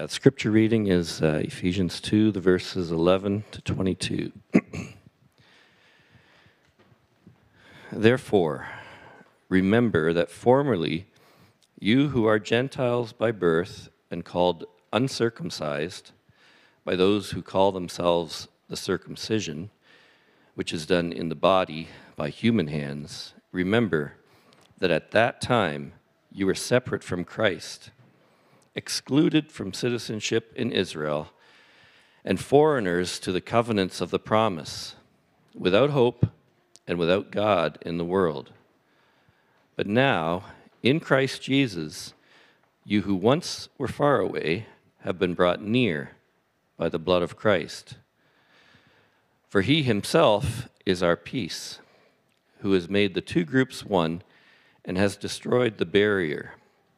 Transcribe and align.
The 0.00 0.08
scripture 0.08 0.50
reading 0.50 0.86
is 0.86 1.20
uh, 1.20 1.42
Ephesians 1.44 2.00
2, 2.00 2.32
the 2.32 2.40
verses 2.40 2.90
11 2.90 3.44
to 3.50 3.60
22. 3.60 4.32
Therefore, 7.92 8.66
remember 9.50 10.14
that 10.14 10.30
formerly 10.30 11.06
you 11.78 12.08
who 12.08 12.24
are 12.24 12.38
Gentiles 12.38 13.12
by 13.12 13.30
birth 13.30 13.90
and 14.10 14.24
called 14.24 14.64
uncircumcised 14.90 16.12
by 16.82 16.96
those 16.96 17.32
who 17.32 17.42
call 17.42 17.70
themselves 17.70 18.48
the 18.70 18.78
circumcision, 18.78 19.68
which 20.54 20.72
is 20.72 20.86
done 20.86 21.12
in 21.12 21.28
the 21.28 21.34
body 21.34 21.88
by 22.16 22.30
human 22.30 22.68
hands, 22.68 23.34
remember 23.52 24.14
that 24.78 24.90
at 24.90 25.10
that 25.10 25.42
time 25.42 25.92
you 26.32 26.46
were 26.46 26.54
separate 26.54 27.04
from 27.04 27.22
Christ, 27.22 27.90
excluded 28.74 29.50
from 29.50 29.72
citizenship 29.72 30.52
in 30.56 30.72
Israel, 30.72 31.30
and 32.24 32.38
foreigners 32.38 33.18
to 33.18 33.32
the 33.32 33.40
covenants 33.40 34.00
of 34.00 34.10
the 34.10 34.18
promise, 34.18 34.94
without 35.54 35.90
hope 35.90 36.26
and 36.86 36.98
without 36.98 37.30
God 37.30 37.78
in 37.82 37.98
the 37.98 38.04
world. 38.04 38.52
But 39.76 39.86
now, 39.86 40.44
in 40.82 41.00
Christ 41.00 41.42
Jesus, 41.42 42.14
you 42.84 43.02
who 43.02 43.14
once 43.14 43.68
were 43.78 43.88
far 43.88 44.20
away 44.20 44.66
have 45.00 45.18
been 45.18 45.34
brought 45.34 45.62
near 45.62 46.12
by 46.76 46.88
the 46.88 46.98
blood 46.98 47.22
of 47.22 47.36
Christ. 47.36 47.96
For 49.48 49.62
he 49.62 49.82
himself 49.82 50.68
is 50.86 51.02
our 51.02 51.16
peace, 51.16 51.78
who 52.60 52.72
has 52.72 52.88
made 52.88 53.14
the 53.14 53.20
two 53.20 53.44
groups 53.44 53.84
one 53.84 54.22
and 54.84 54.96
has 54.96 55.16
destroyed 55.16 55.78
the 55.78 55.86
barrier, 55.86 56.54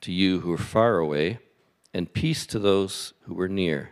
to 0.00 0.12
you 0.12 0.40
who 0.40 0.52
are 0.52 0.58
far 0.58 0.98
away, 0.98 1.38
and 1.92 2.12
peace 2.12 2.46
to 2.46 2.58
those 2.58 3.14
who 3.22 3.34
were 3.34 3.48
near. 3.48 3.90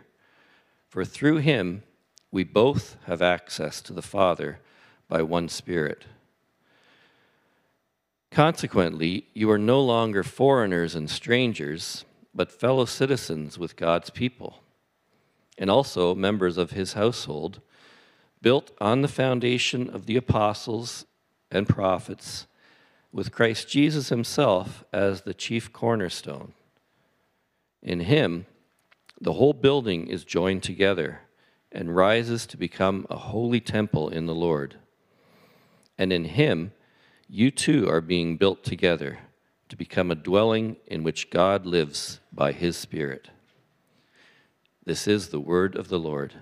For 0.87 1.03
through 1.03 1.37
him 1.37 1.83
we 2.31 2.43
both 2.43 2.97
have 3.05 3.21
access 3.21 3.81
to 3.81 3.93
the 3.93 4.01
Father 4.01 4.59
by 5.07 5.21
one 5.21 5.49
Spirit. 5.49 6.05
Consequently, 8.31 9.27
you 9.33 9.49
are 9.49 9.57
no 9.57 9.81
longer 9.81 10.23
foreigners 10.23 10.95
and 10.95 11.09
strangers, 11.09 12.05
but 12.35 12.51
fellow 12.51 12.85
citizens 12.85 13.57
with 13.57 13.75
God's 13.75 14.09
people, 14.09 14.61
and 15.57 15.69
also 15.69 16.13
members 16.13 16.57
of 16.57 16.71
his 16.71 16.93
household, 16.93 17.61
built 18.41 18.71
on 18.79 19.01
the 19.01 19.07
foundation 19.07 19.89
of 19.89 20.05
the 20.05 20.17
apostles 20.17 21.05
and 21.49 21.67
prophets, 21.67 22.45
with 23.17 23.31
Christ 23.31 23.67
Jesus 23.67 24.09
himself 24.09 24.83
as 24.93 25.21
the 25.21 25.33
chief 25.33 25.73
cornerstone. 25.73 26.53
In 27.81 28.01
him, 28.01 28.45
the 29.19 29.33
whole 29.33 29.53
building 29.53 30.05
is 30.05 30.23
joined 30.23 30.61
together 30.61 31.21
and 31.71 31.95
rises 31.95 32.45
to 32.45 32.57
become 32.57 33.07
a 33.09 33.17
holy 33.17 33.59
temple 33.59 34.09
in 34.09 34.27
the 34.27 34.35
Lord 34.35 34.75
and 35.97 36.13
in 36.13 36.25
him 36.25 36.73
you 37.27 37.49
too 37.49 37.89
are 37.89 38.01
being 38.01 38.37
built 38.37 38.63
together 38.63 39.17
to 39.69 39.75
become 39.75 40.11
a 40.11 40.15
dwelling 40.15 40.77
in 40.85 41.03
which 41.03 41.31
God 41.31 41.65
lives 41.65 42.19
by 42.31 42.51
his 42.51 42.77
Spirit. 42.77 43.29
This 44.85 45.07
is 45.07 45.29
the 45.29 45.39
word 45.39 45.75
of 45.75 45.89
the 45.89 45.99
Lord. 45.99 46.35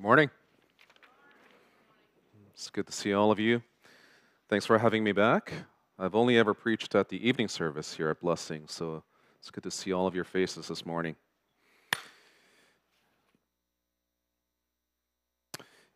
Good 0.00 0.06
morning. 0.06 0.30
It's 2.54 2.70
good 2.70 2.79
to 2.90 2.96
see 2.96 3.14
all 3.14 3.30
of 3.30 3.38
you. 3.38 3.62
Thanks 4.48 4.66
for 4.66 4.78
having 4.78 5.04
me 5.04 5.12
back. 5.12 5.52
I've 5.98 6.16
only 6.16 6.36
ever 6.38 6.54
preached 6.54 6.94
at 6.96 7.08
the 7.08 7.24
evening 7.28 7.46
service 7.46 7.94
here 7.94 8.08
at 8.08 8.20
Blessing, 8.20 8.64
so 8.66 9.04
it's 9.38 9.50
good 9.50 9.62
to 9.62 9.70
see 9.70 9.92
all 9.92 10.08
of 10.08 10.14
your 10.14 10.24
faces 10.24 10.66
this 10.66 10.84
morning. 10.84 11.14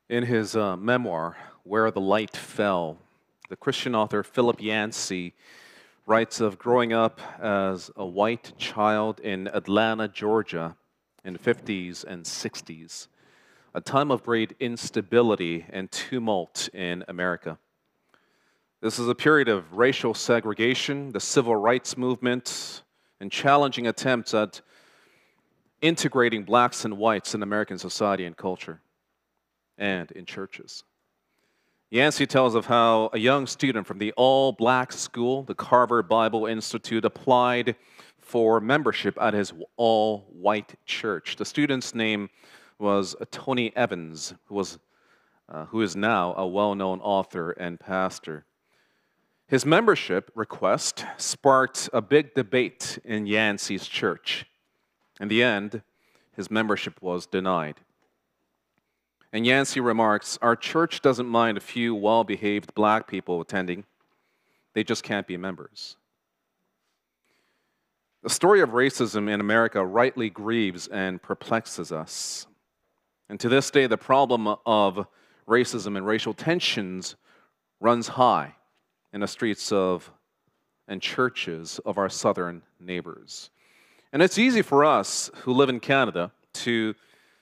In 0.08 0.24
his 0.24 0.54
uh, 0.54 0.76
memoir, 0.76 1.36
Where 1.64 1.90
the 1.90 2.00
Light 2.00 2.36
Fell, 2.36 2.98
the 3.48 3.56
Christian 3.56 3.96
author 3.96 4.22
Philip 4.22 4.62
Yancey 4.62 5.34
writes 6.06 6.40
of 6.40 6.58
growing 6.58 6.92
up 6.92 7.20
as 7.40 7.90
a 7.96 8.06
white 8.06 8.52
child 8.56 9.18
in 9.18 9.48
Atlanta, 9.48 10.06
Georgia 10.06 10.76
in 11.24 11.32
the 11.32 11.38
50s 11.40 12.04
and 12.04 12.24
60s 12.24 13.08
a 13.74 13.80
time 13.80 14.12
of 14.12 14.22
great 14.22 14.54
instability 14.60 15.66
and 15.70 15.90
tumult 15.90 16.68
in 16.72 17.04
America. 17.08 17.58
This 18.80 18.98
is 18.98 19.08
a 19.08 19.14
period 19.14 19.48
of 19.48 19.72
racial 19.72 20.14
segregation, 20.14 21.10
the 21.10 21.20
civil 21.20 21.56
rights 21.56 21.96
movement, 21.96 22.84
and 23.20 23.32
challenging 23.32 23.88
attempts 23.88 24.32
at 24.32 24.60
integrating 25.80 26.44
blacks 26.44 26.84
and 26.84 26.96
whites 26.98 27.34
in 27.34 27.42
American 27.42 27.78
society 27.78 28.26
and 28.26 28.36
culture 28.36 28.80
and 29.76 30.10
in 30.12 30.24
churches. 30.24 30.84
Yancey 31.90 32.26
tells 32.26 32.54
of 32.54 32.66
how 32.66 33.10
a 33.12 33.18
young 33.18 33.46
student 33.46 33.86
from 33.86 33.98
the 33.98 34.12
all 34.12 34.52
black 34.52 34.92
school, 34.92 35.42
the 35.42 35.54
Carver 35.54 36.02
Bible 36.02 36.46
Institute, 36.46 37.04
applied 37.04 37.74
for 38.18 38.60
membership 38.60 39.18
at 39.20 39.34
his 39.34 39.52
all 39.76 40.26
white 40.32 40.74
church. 40.86 41.36
The 41.36 41.44
student's 41.44 41.94
name 41.94 42.30
was 42.78 43.16
Tony 43.30 43.74
Evans, 43.76 44.34
who, 44.46 44.54
was, 44.54 44.78
uh, 45.48 45.66
who 45.66 45.80
is 45.82 45.94
now 45.94 46.34
a 46.34 46.46
well 46.46 46.74
known 46.74 47.00
author 47.00 47.50
and 47.52 47.78
pastor. 47.78 48.44
His 49.46 49.66
membership 49.66 50.30
request 50.34 51.04
sparked 51.16 51.88
a 51.92 52.00
big 52.00 52.34
debate 52.34 52.98
in 53.04 53.26
Yancey's 53.26 53.86
church. 53.86 54.46
In 55.20 55.28
the 55.28 55.42
end, 55.42 55.82
his 56.34 56.50
membership 56.50 57.00
was 57.02 57.26
denied. 57.26 57.80
And 59.32 59.44
Yancey 59.44 59.80
remarks 59.80 60.38
Our 60.40 60.56
church 60.56 61.02
doesn't 61.02 61.26
mind 61.26 61.58
a 61.58 61.60
few 61.60 61.94
well 61.94 62.24
behaved 62.24 62.74
black 62.74 63.06
people 63.06 63.40
attending, 63.40 63.84
they 64.72 64.84
just 64.84 65.02
can't 65.02 65.26
be 65.26 65.36
members. 65.36 65.96
The 68.22 68.30
story 68.30 68.62
of 68.62 68.70
racism 68.70 69.28
in 69.28 69.40
America 69.40 69.84
rightly 69.84 70.30
grieves 70.30 70.86
and 70.86 71.20
perplexes 71.20 71.92
us. 71.92 72.46
And 73.28 73.40
to 73.40 73.48
this 73.48 73.70
day, 73.70 73.86
the 73.86 73.96
problem 73.96 74.54
of 74.66 75.06
racism 75.48 75.96
and 75.96 76.06
racial 76.06 76.34
tensions 76.34 77.16
runs 77.80 78.08
high 78.08 78.54
in 79.12 79.20
the 79.20 79.26
streets 79.26 79.72
of 79.72 80.10
and 80.86 81.00
churches 81.00 81.80
of 81.86 81.96
our 81.96 82.08
southern 82.08 82.62
neighbors. 82.78 83.50
And 84.12 84.22
it's 84.22 84.38
easy 84.38 84.62
for 84.62 84.84
us 84.84 85.30
who 85.42 85.52
live 85.52 85.68
in 85.68 85.80
Canada 85.80 86.30
to 86.54 86.94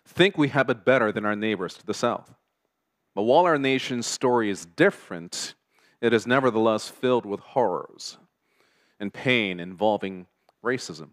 think 0.07 0.39
we 0.39 0.49
have 0.49 0.71
it 0.71 0.85
better 0.85 1.13
than 1.13 1.25
our 1.25 1.37
neighbors 1.37 1.75
to 1.75 1.87
the 1.87 1.95
south. 1.95 2.33
But 3.15 3.23
while 3.23 3.45
our 3.45 3.59
nation's 3.59 4.07
story 4.07 4.49
is 4.49 4.65
different, 4.65 5.55
it 6.01 6.13
is 6.13 6.27
nevertheless 6.27 6.89
filled 6.89 7.27
with 7.27 7.41
horrors 7.41 8.17
and 8.99 9.13
pain 9.13 9.61
involving 9.61 10.27
racism 10.65 11.11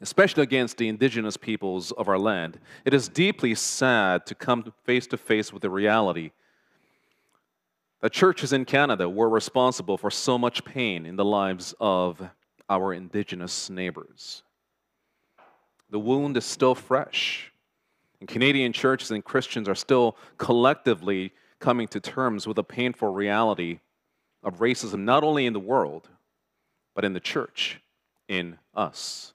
especially 0.00 0.42
against 0.42 0.76
the 0.76 0.88
indigenous 0.88 1.36
peoples 1.36 1.92
of 1.92 2.08
our 2.08 2.18
land, 2.18 2.58
it 2.84 2.94
is 2.94 3.08
deeply 3.08 3.54
sad 3.54 4.26
to 4.26 4.34
come 4.34 4.72
face 4.84 5.06
to 5.08 5.16
face 5.16 5.52
with 5.52 5.62
the 5.62 5.70
reality 5.70 6.30
that 8.00 8.12
churches 8.12 8.52
in 8.52 8.64
Canada 8.64 9.08
were 9.08 9.28
responsible 9.28 9.96
for 9.96 10.10
so 10.10 10.36
much 10.36 10.64
pain 10.64 11.06
in 11.06 11.16
the 11.16 11.24
lives 11.24 11.74
of 11.80 12.22
our 12.68 12.92
indigenous 12.92 13.70
neighbors. 13.70 14.42
The 15.90 15.98
wound 15.98 16.36
is 16.36 16.44
still 16.44 16.74
fresh, 16.74 17.52
and 18.20 18.28
Canadian 18.28 18.72
churches 18.72 19.10
and 19.10 19.24
Christians 19.24 19.68
are 19.68 19.74
still 19.74 20.16
collectively 20.38 21.32
coming 21.60 21.88
to 21.88 22.00
terms 22.00 22.46
with 22.46 22.56
the 22.56 22.64
painful 22.64 23.12
reality 23.12 23.80
of 24.42 24.58
racism, 24.58 25.00
not 25.00 25.24
only 25.24 25.46
in 25.46 25.52
the 25.52 25.60
world, 25.60 26.08
but 26.94 27.04
in 27.04 27.12
the 27.12 27.20
church, 27.20 27.80
in 28.28 28.58
us. 28.74 29.33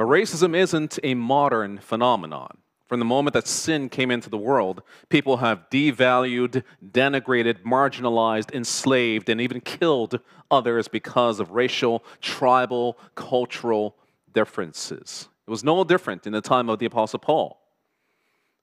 But 0.00 0.06
racism 0.06 0.56
isn't 0.56 0.98
a 1.02 1.12
modern 1.12 1.76
phenomenon. 1.76 2.56
From 2.86 3.00
the 3.00 3.04
moment 3.04 3.34
that 3.34 3.46
sin 3.46 3.90
came 3.90 4.10
into 4.10 4.30
the 4.30 4.38
world, 4.38 4.82
people 5.10 5.36
have 5.36 5.68
devalued, 5.70 6.62
denigrated, 6.82 7.64
marginalized, 7.64 8.50
enslaved, 8.54 9.28
and 9.28 9.42
even 9.42 9.60
killed 9.60 10.20
others 10.50 10.88
because 10.88 11.38
of 11.38 11.50
racial, 11.50 12.02
tribal, 12.22 12.96
cultural 13.14 13.94
differences. 14.32 15.28
It 15.46 15.50
was 15.50 15.64
no 15.64 15.84
different 15.84 16.26
in 16.26 16.32
the 16.32 16.40
time 16.40 16.70
of 16.70 16.78
the 16.78 16.86
Apostle 16.86 17.18
Paul. 17.18 17.60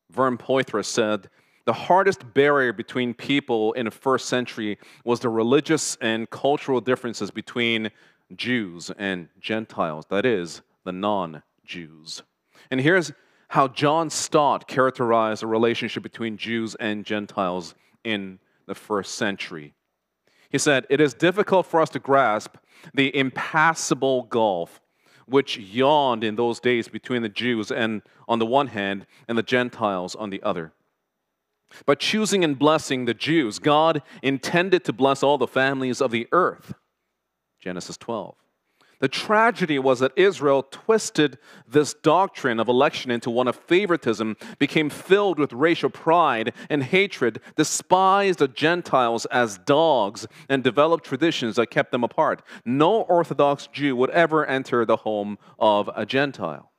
Vern 0.10 0.40
Poythress 0.40 0.86
said, 0.88 1.30
the 1.66 1.74
hardest 1.74 2.34
barrier 2.34 2.74
between 2.74 3.14
people 3.14 3.74
in 3.74 3.86
the 3.86 3.92
first 3.92 4.28
century 4.28 4.80
was 5.06 5.20
the 5.20 5.30
religious 5.30 5.98
and 6.02 6.28
cultural 6.32 6.82
differences 6.82 7.30
between 7.30 7.92
Jews 8.36 8.90
and 8.98 9.30
Gentiles, 9.40 10.08
that 10.10 10.26
is, 10.26 10.64
the 10.88 10.92
non 10.94 11.44
Jews. 11.66 12.24
And 12.72 12.80
here's 12.80 13.12
how 13.50 13.68
John 13.68 14.10
Stott 14.10 14.68
characterized 14.68 15.42
the 15.42 15.48
relationship 15.48 16.02
between 16.02 16.38
Jews 16.38 16.76
and 16.80 17.06
Gentiles 17.06 17.76
in 18.04 18.40
the 18.66 18.74
first 18.74 19.16
century. 19.16 19.74
He 20.50 20.58
said, 20.58 20.88
It 20.90 21.02
is 21.02 21.14
difficult 21.14 21.66
for 21.66 21.82
us 21.82 21.90
to 21.92 22.00
grasp 22.00 22.56
the 22.94 23.16
impassable 23.16 24.24
gulf 24.24 24.80
which 25.26 25.58
yawned 25.58 26.24
in 26.24 26.38
those 26.38 26.62
days 26.62 26.88
between 26.88 27.22
the 27.22 27.30
Jews 27.30 27.70
and 27.70 28.02
on 28.30 28.40
the 28.40 28.46
one 28.46 28.68
hand 28.68 29.06
and 29.28 29.38
the 29.38 29.44
Gentiles 29.44 30.16
on 30.16 30.30
the 30.30 30.42
other. 30.42 30.72
But 31.86 32.00
choosing 32.00 32.46
and 32.46 32.58
blessing 32.58 33.04
the 33.04 33.14
Jews, 33.14 33.60
God 33.60 34.02
intended 34.24 34.86
to 34.86 34.94
bless 34.94 35.22
all 35.22 35.38
the 35.38 35.48
families 35.48 36.00
of 36.00 36.12
the 36.12 36.30
earth. 36.32 36.74
Genesis 37.60 37.98
12. 37.98 38.36
The 39.00 39.08
tragedy 39.08 39.78
was 39.78 40.00
that 40.00 40.14
Israel 40.16 40.64
twisted 40.64 41.38
this 41.68 41.94
doctrine 41.94 42.60
of 42.60 42.68
election 42.68 43.12
into 43.12 43.30
one 43.30 43.48
of 43.48 43.56
favoritism, 43.56 44.38
became 44.58 44.90
filled 44.90 45.38
with 45.38 45.54
racial 45.54 45.92
pride 45.92 46.54
and 46.70 46.84
hatred, 46.84 47.40
despised 47.56 48.40
the 48.40 48.48
Gentiles 48.48 49.26
as 49.28 49.60
dogs, 49.60 50.26
and 50.50 50.64
developed 50.64 51.06
traditions 51.06 51.58
that 51.58 51.70
kept 51.70 51.92
them 51.92 52.04
apart. 52.04 52.42
No 52.66 53.02
Orthodox 53.02 53.68
Jew 53.68 53.96
would 53.96 54.10
ever 54.10 54.46
enter 54.46 54.84
the 54.84 54.98
home 54.98 55.38
of 55.60 55.90
a 55.96 56.06
Gentile. 56.06 56.72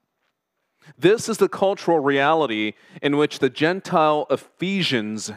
This 0.97 1.29
is 1.29 1.38
the 1.38 1.49
cultural 1.49 2.00
reality 2.00 2.73
in 3.03 3.17
which 3.17 3.38
the 3.38 3.50
Gentile 3.50 4.26
Ephesians 4.31 5.31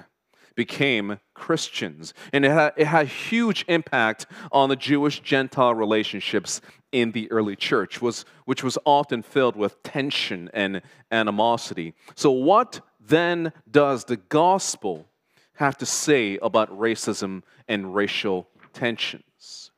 became 0.56 1.20
Christians. 1.34 2.14
And 2.34 2.46
it 2.46 2.52
had, 2.52 2.74
it 2.78 2.88
had 2.88 3.08
huge 3.08 3.66
impact 3.68 4.26
on 4.52 4.70
the 4.70 4.76
Jewish 4.76 5.20
Gentile 5.22 5.74
relationships 5.74 6.62
in 6.92 7.12
the 7.12 7.32
early 7.32 7.56
church, 7.56 8.02
was, 8.02 8.26
which 8.46 8.64
was 8.64 8.78
often 8.86 9.22
filled 9.22 9.56
with 9.56 9.82
tension 9.84 10.50
and 10.54 10.82
animosity. 11.12 11.94
So, 12.16 12.32
what 12.32 12.82
then 13.00 13.54
does 13.70 14.06
the 14.06 14.18
gospel 14.18 15.08
have 15.54 15.78
to 15.78 15.86
say 15.86 16.38
about 16.42 16.70
racism 16.78 17.44
and 17.68 17.96
racial 17.96 18.48
tensions? 18.74 19.72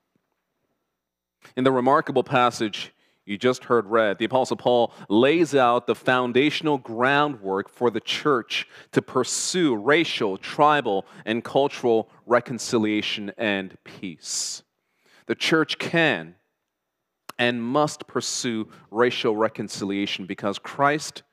In 1.55 1.63
the 1.63 1.71
remarkable 1.71 2.23
passage 2.23 2.92
you 3.25 3.37
just 3.37 3.65
heard 3.65 3.85
read, 3.85 4.17
the 4.17 4.25
Apostle 4.25 4.57
Paul 4.57 4.93
lays 5.07 5.55
out 5.55 5.87
the 5.87 5.95
foundational 5.95 6.77
groundwork 6.77 7.69
for 7.69 7.89
the 7.89 8.01
church 8.01 8.67
to 8.91 9.01
pursue 9.01 9.75
racial, 9.75 10.37
tribal, 10.37 11.05
and 11.25 11.43
cultural 11.43 12.09
reconciliation 12.25 13.31
and 13.37 13.77
peace. 13.85 14.63
The 15.27 15.35
church 15.35 15.79
can 15.79 16.35
and 17.39 17.63
must 17.63 18.07
pursue 18.07 18.67
racial 18.91 19.35
reconciliation 19.35 20.25
because 20.25 20.59
Christ 20.59 21.23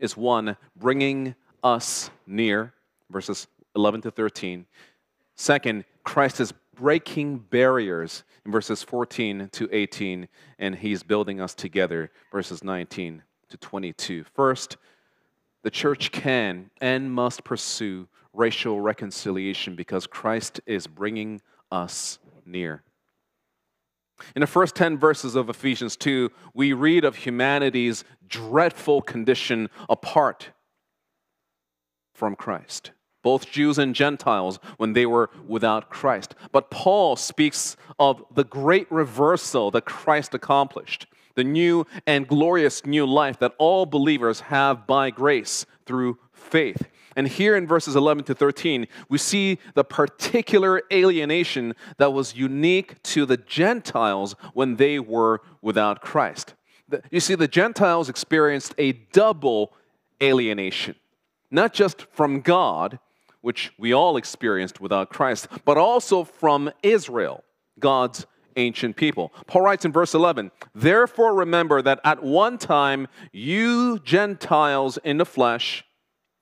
is 0.00 0.16
one 0.16 0.56
bringing 0.76 1.34
us 1.62 2.10
near, 2.26 2.74
verses 3.10 3.46
11 3.74 4.02
to 4.02 4.10
13. 4.10 4.66
Second, 5.36 5.84
Christ 6.02 6.40
is 6.40 6.52
breaking 6.76 7.38
barriers 7.38 8.22
in 8.44 8.52
verses 8.52 8.82
14 8.82 9.48
to 9.52 9.68
18, 9.72 10.28
and 10.58 10.74
he's 10.76 11.02
building 11.02 11.40
us 11.40 11.54
together, 11.54 12.10
verses 12.30 12.62
19 12.62 13.22
to 13.48 13.56
22. 13.56 14.24
First, 14.34 14.76
the 15.62 15.70
church 15.70 16.12
can 16.12 16.70
and 16.80 17.10
must 17.10 17.42
pursue 17.42 18.06
racial 18.32 18.80
reconciliation 18.80 19.74
because 19.74 20.06
Christ 20.06 20.60
is 20.66 20.86
bringing 20.86 21.40
us 21.72 22.18
near. 22.44 22.82
In 24.34 24.40
the 24.40 24.46
first 24.46 24.76
10 24.76 24.98
verses 24.98 25.34
of 25.34 25.50
Ephesians 25.50 25.96
2, 25.96 26.30
we 26.54 26.72
read 26.72 27.04
of 27.04 27.16
humanity's 27.16 28.04
dreadful 28.28 29.02
condition 29.02 29.68
apart 29.88 30.50
from 32.14 32.34
Christ 32.34 32.92
both 33.26 33.50
Jews 33.50 33.76
and 33.76 33.92
Gentiles, 33.92 34.60
when 34.76 34.92
they 34.92 35.04
were 35.04 35.30
without 35.48 35.90
Christ. 35.90 36.36
But 36.52 36.70
Paul 36.70 37.16
speaks 37.16 37.76
of 37.98 38.24
the 38.32 38.44
great 38.44 38.86
reversal 38.88 39.72
that 39.72 39.84
Christ 39.84 40.32
accomplished, 40.32 41.08
the 41.34 41.42
new 41.42 41.88
and 42.06 42.28
glorious 42.28 42.86
new 42.86 43.04
life 43.04 43.40
that 43.40 43.56
all 43.58 43.84
believers 43.84 44.38
have 44.42 44.86
by 44.86 45.10
grace 45.10 45.66
through 45.86 46.18
faith. 46.32 46.86
And 47.16 47.26
here 47.26 47.56
in 47.56 47.66
verses 47.66 47.96
11 47.96 48.22
to 48.26 48.34
13, 48.36 48.86
we 49.08 49.18
see 49.18 49.58
the 49.74 49.82
particular 49.82 50.82
alienation 50.92 51.74
that 51.96 52.12
was 52.12 52.36
unique 52.36 53.02
to 53.14 53.26
the 53.26 53.38
Gentiles 53.38 54.36
when 54.54 54.76
they 54.76 55.00
were 55.00 55.40
without 55.60 56.00
Christ. 56.00 56.54
You 57.10 57.18
see, 57.18 57.34
the 57.34 57.48
Gentiles 57.48 58.08
experienced 58.08 58.72
a 58.78 58.92
double 58.92 59.72
alienation, 60.22 60.94
not 61.50 61.74
just 61.74 62.06
from 62.12 62.40
God, 62.40 63.00
which 63.40 63.72
we 63.78 63.92
all 63.92 64.16
experienced 64.16 64.80
without 64.80 65.10
Christ, 65.10 65.48
but 65.64 65.76
also 65.76 66.24
from 66.24 66.70
Israel, 66.82 67.44
God's 67.78 68.26
ancient 68.56 68.96
people. 68.96 69.32
Paul 69.46 69.62
writes 69.62 69.84
in 69.84 69.92
verse 69.92 70.14
11, 70.14 70.50
Therefore 70.74 71.34
remember 71.34 71.82
that 71.82 72.00
at 72.04 72.22
one 72.22 72.58
time 72.58 73.06
you 73.32 73.98
Gentiles 74.00 74.98
in 75.04 75.18
the 75.18 75.26
flesh, 75.26 75.84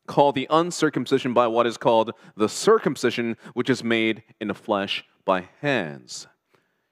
called 0.07 0.35
the 0.35 0.47
uncircumcision 0.51 1.33
by 1.33 1.47
what 1.47 1.67
is 1.67 1.77
called 1.77 2.13
the 2.37 2.49
circumcision, 2.49 3.37
which 3.55 3.71
is 3.71 3.83
made 3.83 4.23
in 4.41 4.49
the 4.49 4.55
flesh 4.55 5.05
by 5.25 5.49
hands. 5.61 6.27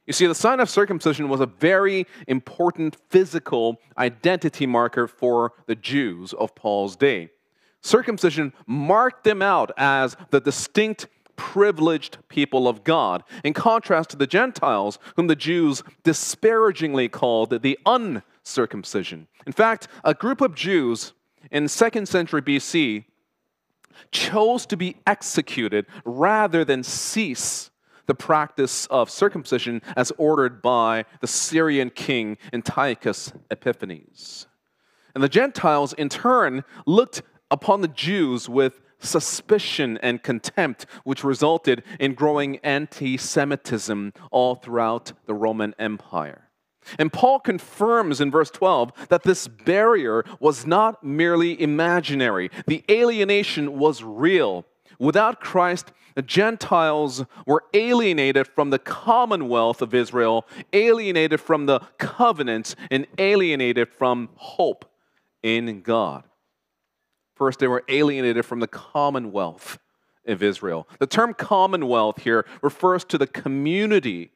You 0.06 0.12
see, 0.12 0.26
the 0.26 0.34
sign 0.34 0.60
of 0.60 0.68
circumcision 0.68 1.28
was 1.28 1.40
a 1.40 1.46
very 1.46 2.06
important 2.26 2.96
physical 3.08 3.78
identity 3.96 4.66
marker 4.66 5.06
for 5.06 5.52
the 5.66 5.76
Jews 5.76 6.32
of 6.32 6.54
Paul's 6.54 6.96
day. 6.96 7.30
Circumcision 7.82 8.52
marked 8.66 9.24
them 9.24 9.42
out 9.42 9.72
as 9.76 10.16
the 10.30 10.40
distinct, 10.40 11.08
privileged 11.36 12.18
people 12.28 12.68
of 12.68 12.84
God, 12.84 13.24
in 13.44 13.52
contrast 13.52 14.10
to 14.10 14.16
the 14.16 14.26
Gentiles, 14.26 14.98
whom 15.16 15.26
the 15.26 15.36
Jews 15.36 15.82
disparagingly 16.04 17.08
called 17.08 17.62
the 17.62 17.78
uncircumcision. 17.84 19.26
In 19.46 19.52
fact, 19.52 19.88
a 20.04 20.14
group 20.14 20.40
of 20.40 20.54
Jews 20.54 21.12
in 21.50 21.64
2nd 21.64 22.06
century 22.06 22.42
BC 22.42 23.04
chose 24.10 24.66
to 24.66 24.76
be 24.76 24.96
executed 25.06 25.86
rather 26.04 26.64
than 26.64 26.82
cease 26.82 27.70
the 28.06 28.14
practice 28.14 28.86
of 28.86 29.10
circumcision 29.10 29.82
as 29.96 30.12
ordered 30.18 30.62
by 30.62 31.04
the 31.20 31.26
Syrian 31.26 31.90
king 31.90 32.36
Antiochus 32.52 33.32
Epiphanes. 33.50 34.46
And 35.14 35.22
the 35.22 35.28
Gentiles, 35.28 35.92
in 35.92 36.08
turn, 36.08 36.64
looked 36.86 37.22
upon 37.52 37.82
the 37.82 37.88
Jews 37.88 38.48
with 38.48 38.80
suspicion 38.98 39.98
and 40.02 40.22
contempt, 40.22 40.86
which 41.04 41.22
resulted 41.22 41.84
in 42.00 42.14
growing 42.14 42.56
anti 42.58 43.16
Semitism 43.16 44.12
all 44.30 44.54
throughout 44.54 45.12
the 45.26 45.34
Roman 45.34 45.74
Empire. 45.78 46.48
And 46.98 47.12
Paul 47.12 47.38
confirms 47.38 48.20
in 48.20 48.30
verse 48.30 48.50
12 48.50 49.08
that 49.08 49.22
this 49.22 49.46
barrier 49.46 50.24
was 50.40 50.66
not 50.66 51.04
merely 51.04 51.60
imaginary, 51.60 52.50
the 52.66 52.82
alienation 52.90 53.78
was 53.78 54.02
real. 54.02 54.64
Without 54.98 55.40
Christ, 55.40 55.92
the 56.14 56.22
Gentiles 56.22 57.24
were 57.46 57.64
alienated 57.74 58.46
from 58.46 58.70
the 58.70 58.78
commonwealth 58.78 59.82
of 59.82 59.94
Israel, 59.94 60.46
alienated 60.72 61.40
from 61.40 61.66
the 61.66 61.80
covenants, 61.98 62.76
and 62.90 63.06
alienated 63.18 63.88
from 63.88 64.28
hope 64.34 64.84
in 65.42 65.80
God. 65.82 66.24
First, 67.34 67.58
they 67.58 67.68
were 67.68 67.84
alienated 67.88 68.44
from 68.44 68.60
the 68.60 68.66
commonwealth 68.68 69.78
of 70.26 70.42
Israel. 70.42 70.88
The 70.98 71.06
term 71.06 71.34
commonwealth 71.34 72.22
here 72.22 72.46
refers 72.60 73.04
to 73.04 73.18
the 73.18 73.26
community 73.26 74.30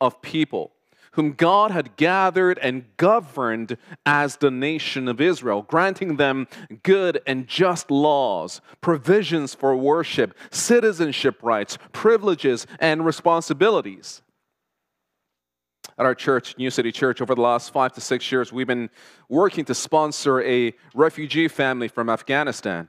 of 0.00 0.20
people 0.20 0.72
whom 1.14 1.32
God 1.32 1.70
had 1.70 1.96
gathered 1.96 2.58
and 2.58 2.84
governed 2.96 3.76
as 4.04 4.36
the 4.36 4.50
nation 4.50 5.06
of 5.06 5.20
Israel, 5.20 5.62
granting 5.62 6.16
them 6.16 6.48
good 6.82 7.20
and 7.26 7.46
just 7.46 7.90
laws, 7.90 8.60
provisions 8.80 9.54
for 9.54 9.76
worship, 9.76 10.36
citizenship 10.50 11.40
rights, 11.42 11.78
privileges, 11.92 12.66
and 12.80 13.06
responsibilities. 13.06 14.22
At 15.96 16.06
our 16.06 16.14
church, 16.14 16.58
New 16.58 16.70
City 16.70 16.90
Church, 16.90 17.20
over 17.20 17.36
the 17.36 17.40
last 17.40 17.72
five 17.72 17.92
to 17.92 18.00
six 18.00 18.32
years, 18.32 18.52
we've 18.52 18.66
been 18.66 18.90
working 19.28 19.64
to 19.66 19.74
sponsor 19.74 20.42
a 20.42 20.74
refugee 20.92 21.46
family 21.46 21.86
from 21.86 22.10
Afghanistan. 22.10 22.88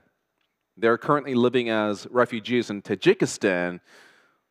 They're 0.76 0.98
currently 0.98 1.34
living 1.34 1.70
as 1.70 2.08
refugees 2.10 2.68
in 2.68 2.82
Tajikistan 2.82 3.80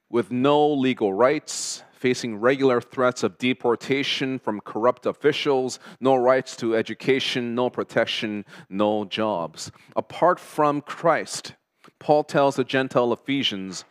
with 0.10 0.32
no 0.32 0.72
legal 0.72 1.14
rights, 1.14 1.84
facing 1.92 2.38
regular 2.38 2.80
threats 2.80 3.24
of 3.24 3.38
deportation 3.38 4.40
from 4.40 4.62
corrupt 4.62 5.06
officials, 5.06 5.80
no 6.00 6.16
rights 6.16 6.56
to 6.58 6.78
education, 6.78 7.56
no 7.56 7.70
protection, 7.70 8.46
no 8.70 9.04
jobs. 9.04 9.70
Apart 9.98 10.40
from 10.40 10.80
Christ, 10.80 11.56
Paul 12.00 12.24
tells 12.24 12.56
the 12.56 12.64
Gentile 12.64 13.12
Ephesians, 13.12 13.84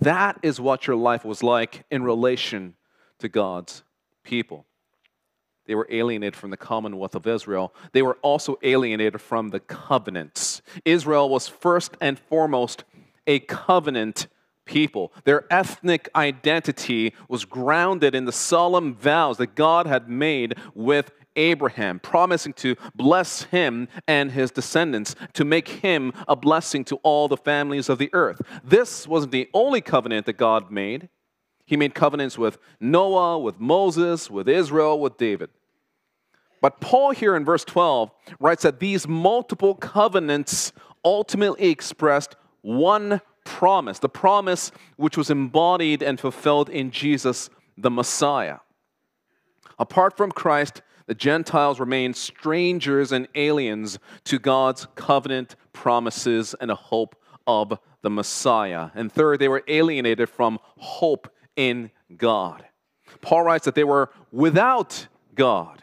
that 0.00 0.38
is 0.42 0.60
what 0.60 0.86
your 0.86 0.96
life 0.96 1.24
was 1.24 1.42
like 1.42 1.84
in 1.90 2.02
relation 2.02 2.74
to 3.20 3.28
God's 3.28 3.84
people. 4.22 4.66
They 5.66 5.74
were 5.74 5.86
alienated 5.90 6.34
from 6.34 6.50
the 6.50 6.56
commonwealth 6.56 7.14
of 7.14 7.26
Israel. 7.26 7.72
They 7.92 8.02
were 8.02 8.18
also 8.22 8.58
alienated 8.62 9.20
from 9.20 9.50
the 9.50 9.60
covenants. 9.60 10.60
Israel 10.84 11.28
was 11.28 11.46
first 11.46 11.96
and 12.00 12.18
foremost 12.18 12.84
a 13.26 13.38
covenant 13.40 14.26
people. 14.64 15.12
Their 15.24 15.46
ethnic 15.52 16.08
identity 16.16 17.14
was 17.28 17.44
grounded 17.44 18.14
in 18.14 18.24
the 18.24 18.32
solemn 18.32 18.94
vows 18.94 19.38
that 19.38 19.54
God 19.54 19.86
had 19.86 20.08
made 20.08 20.56
with 20.74 21.12
Abraham, 21.36 21.98
promising 21.98 22.52
to 22.54 22.76
bless 22.94 23.44
him 23.44 23.88
and 24.06 24.32
his 24.32 24.50
descendants, 24.50 25.14
to 25.32 25.44
make 25.44 25.68
him 25.68 26.12
a 26.28 26.36
blessing 26.36 26.84
to 26.84 26.96
all 26.96 27.28
the 27.28 27.36
families 27.36 27.88
of 27.88 27.98
the 27.98 28.10
earth. 28.12 28.42
This 28.62 29.06
wasn't 29.08 29.32
the 29.32 29.48
only 29.54 29.80
covenant 29.80 30.26
that 30.26 30.36
God 30.36 30.70
made. 30.70 31.08
He 31.64 31.76
made 31.76 31.94
covenants 31.94 32.36
with 32.36 32.58
Noah, 32.80 33.38
with 33.38 33.60
Moses, 33.60 34.30
with 34.30 34.48
Israel, 34.48 34.98
with 34.98 35.16
David. 35.16 35.50
But 36.60 36.80
Paul, 36.80 37.10
here 37.10 37.34
in 37.34 37.44
verse 37.44 37.64
12, 37.64 38.10
writes 38.38 38.62
that 38.62 38.78
these 38.78 39.08
multiple 39.08 39.74
covenants 39.74 40.72
ultimately 41.04 41.70
expressed 41.70 42.36
one 42.60 43.20
promise, 43.44 43.98
the 43.98 44.08
promise 44.08 44.70
which 44.96 45.16
was 45.16 45.30
embodied 45.30 46.02
and 46.02 46.20
fulfilled 46.20 46.68
in 46.68 46.90
Jesus, 46.90 47.50
the 47.76 47.90
Messiah. 47.90 48.58
Apart 49.78 50.16
from 50.16 50.30
Christ, 50.30 50.82
the 51.06 51.14
Gentiles 51.14 51.80
remained 51.80 52.16
strangers 52.16 53.10
and 53.10 53.26
aliens 53.34 53.98
to 54.24 54.38
God's 54.38 54.86
covenant 54.94 55.56
promises 55.72 56.54
and 56.60 56.70
a 56.70 56.76
hope 56.76 57.16
of 57.46 57.78
the 58.02 58.10
Messiah. 58.10 58.90
And 58.94 59.10
third, 59.12 59.40
they 59.40 59.48
were 59.48 59.64
alienated 59.66 60.28
from 60.28 60.60
hope 60.78 61.28
in 61.56 61.90
God. 62.16 62.64
Paul 63.20 63.42
writes 63.42 63.64
that 63.64 63.74
they 63.74 63.84
were 63.84 64.10
without 64.30 65.06
God. 65.34 65.82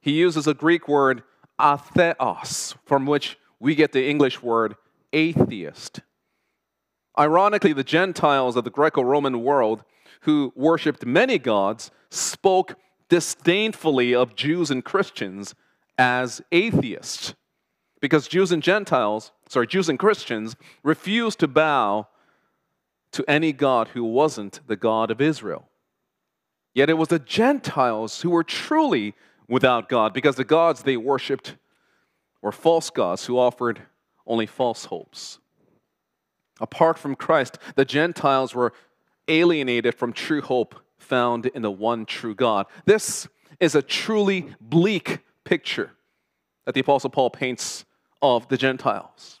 He 0.00 0.12
uses 0.12 0.46
a 0.46 0.54
Greek 0.54 0.88
word, 0.88 1.22
atheos, 1.58 2.74
from 2.84 3.06
which 3.06 3.38
we 3.58 3.74
get 3.74 3.92
the 3.92 4.08
English 4.08 4.42
word 4.42 4.74
atheist. 5.12 6.00
Ironically, 7.18 7.72
the 7.72 7.84
Gentiles 7.84 8.56
of 8.56 8.64
the 8.64 8.70
Greco 8.70 9.02
Roman 9.02 9.42
world, 9.42 9.84
who 10.22 10.52
worshiped 10.56 11.06
many 11.06 11.38
gods, 11.38 11.90
spoke 12.10 12.74
disdainfully 13.08 14.14
of 14.14 14.34
Jews 14.34 14.70
and 14.70 14.84
Christians 14.84 15.54
as 15.96 16.42
atheists. 16.50 17.34
Because 18.00 18.28
Jews 18.28 18.52
and 18.52 18.62
Gentiles, 18.62 19.30
sorry, 19.48 19.66
Jews 19.66 19.88
and 19.88 19.98
Christians 19.98 20.56
refused 20.82 21.38
to 21.38 21.48
bow 21.48 22.08
to 23.14 23.24
any 23.28 23.52
God 23.52 23.88
who 23.88 24.04
wasn't 24.04 24.60
the 24.66 24.76
God 24.76 25.10
of 25.10 25.20
Israel. 25.20 25.68
Yet 26.74 26.90
it 26.90 26.94
was 26.94 27.08
the 27.08 27.20
Gentiles 27.20 28.20
who 28.22 28.30
were 28.30 28.44
truly 28.44 29.14
without 29.48 29.88
God 29.88 30.12
because 30.12 30.36
the 30.36 30.44
gods 30.44 30.82
they 30.82 30.96
worshiped 30.96 31.56
were 32.42 32.52
false 32.52 32.90
gods 32.90 33.26
who 33.26 33.38
offered 33.38 33.82
only 34.26 34.46
false 34.46 34.86
hopes. 34.86 35.38
Apart 36.60 36.98
from 36.98 37.14
Christ, 37.14 37.58
the 37.76 37.84
Gentiles 37.84 38.54
were 38.54 38.72
alienated 39.28 39.94
from 39.94 40.12
true 40.12 40.42
hope 40.42 40.74
found 40.98 41.46
in 41.46 41.62
the 41.62 41.70
one 41.70 42.06
true 42.06 42.34
God. 42.34 42.66
This 42.84 43.28
is 43.60 43.74
a 43.74 43.82
truly 43.82 44.54
bleak 44.60 45.20
picture 45.44 45.92
that 46.64 46.74
the 46.74 46.80
Apostle 46.80 47.10
Paul 47.10 47.30
paints 47.30 47.84
of 48.20 48.48
the 48.48 48.56
Gentiles. 48.56 49.40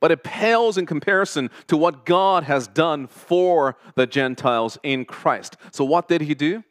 But 0.00 0.10
it 0.10 0.24
pales 0.24 0.78
in 0.78 0.86
comparison 0.86 1.50
to 1.66 1.76
what 1.76 2.06
God 2.06 2.44
has 2.44 2.66
done 2.66 3.06
for 3.06 3.76
the 3.94 4.06
Gentiles 4.06 4.78
in 4.82 5.04
Christ. 5.04 5.56
So, 5.72 5.84
what 5.84 6.08
did 6.08 6.22
he 6.22 6.34
do? 6.34 6.64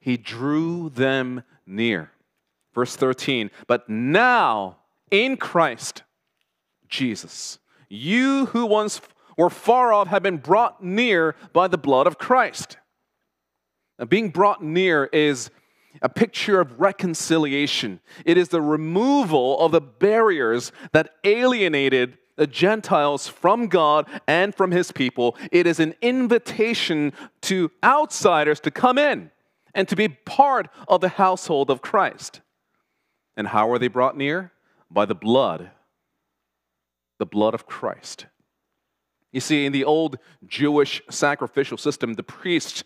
He 0.00 0.16
drew 0.16 0.90
them 0.90 1.44
near. 1.66 2.12
Verse 2.74 2.94
13, 2.94 3.50
but 3.66 3.88
now 3.88 4.76
in 5.10 5.36
Christ 5.36 6.02
Jesus, 6.88 7.58
you 7.88 8.46
who 8.46 8.66
once 8.66 9.00
were 9.38 9.50
far 9.50 9.92
off 9.92 10.08
have 10.08 10.22
been 10.22 10.36
brought 10.36 10.82
near 10.82 11.34
by 11.52 11.68
the 11.68 11.78
blood 11.78 12.06
of 12.06 12.18
Christ. 12.18 12.76
Now, 13.98 14.04
being 14.04 14.30
brought 14.30 14.62
near 14.62 15.06
is 15.06 15.50
a 16.02 16.08
picture 16.08 16.60
of 16.60 16.78
reconciliation. 16.78 18.00
It 18.24 18.36
is 18.36 18.48
the 18.48 18.60
removal 18.60 19.58
of 19.60 19.72
the 19.72 19.80
barriers 19.80 20.72
that 20.92 21.14
alienated 21.24 22.18
the 22.36 22.46
Gentiles 22.46 23.26
from 23.26 23.66
God 23.68 24.08
and 24.26 24.54
from 24.54 24.70
his 24.70 24.92
people. 24.92 25.36
It 25.50 25.66
is 25.66 25.80
an 25.80 25.94
invitation 26.00 27.12
to 27.42 27.70
outsiders 27.82 28.60
to 28.60 28.70
come 28.70 28.98
in 28.98 29.30
and 29.74 29.88
to 29.88 29.96
be 29.96 30.08
part 30.08 30.68
of 30.88 31.00
the 31.00 31.08
household 31.08 31.70
of 31.70 31.82
Christ. 31.82 32.40
And 33.36 33.48
how 33.48 33.70
are 33.70 33.78
they 33.78 33.88
brought 33.88 34.16
near? 34.16 34.52
By 34.90 35.04
the 35.04 35.14
blood, 35.14 35.70
the 37.18 37.26
blood 37.26 37.54
of 37.54 37.66
Christ. 37.66 38.26
You 39.32 39.40
see, 39.40 39.66
in 39.66 39.72
the 39.72 39.84
old 39.84 40.18
Jewish 40.46 41.02
sacrificial 41.10 41.76
system, 41.76 42.14
the 42.14 42.22
priests 42.22 42.84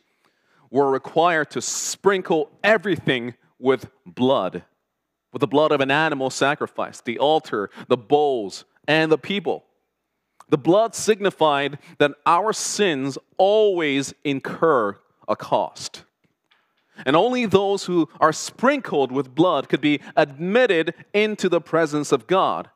were 0.71 0.91
required 0.91 1.51
to 1.51 1.61
sprinkle 1.61 2.51
everything 2.65 3.35
with 3.59 3.91
blood, 4.07 4.65
with 5.33 5.41
the 5.41 5.47
blood 5.47 5.71
of 5.71 5.81
an 5.81 5.91
animal 5.91 6.31
sacrifice, 6.31 7.01
the 7.01 7.19
altar, 7.19 7.71
the 7.89 7.97
bowls, 7.97 8.65
and 8.87 9.11
the 9.11 9.19
people. 9.19 9.65
The 10.49 10.59
blood 10.59 10.95
signified 10.95 11.79
that 11.99 12.13
our 12.27 12.53
sins 12.53 13.17
always 13.37 14.13
incur 14.25 14.99
a 15.29 15.37
cost. 15.37 16.05
And 17.07 17.17
only 17.17 17.47
those 17.47 17.85
who 17.85 18.09
are 18.21 18.33
sprinkled 18.33 19.13
with 19.13 19.35
blood 19.35 19.69
could 19.69 19.81
be 19.81 20.01
admitted 20.17 20.95
into 21.15 21.49
the 21.49 21.61
presence 21.61 22.13
of 22.13 22.27
God. 22.27 22.69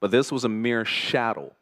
But 0.00 0.10
this 0.10 0.32
was 0.32 0.44
a 0.44 0.48
mere 0.48 0.84
shadow 0.84 1.54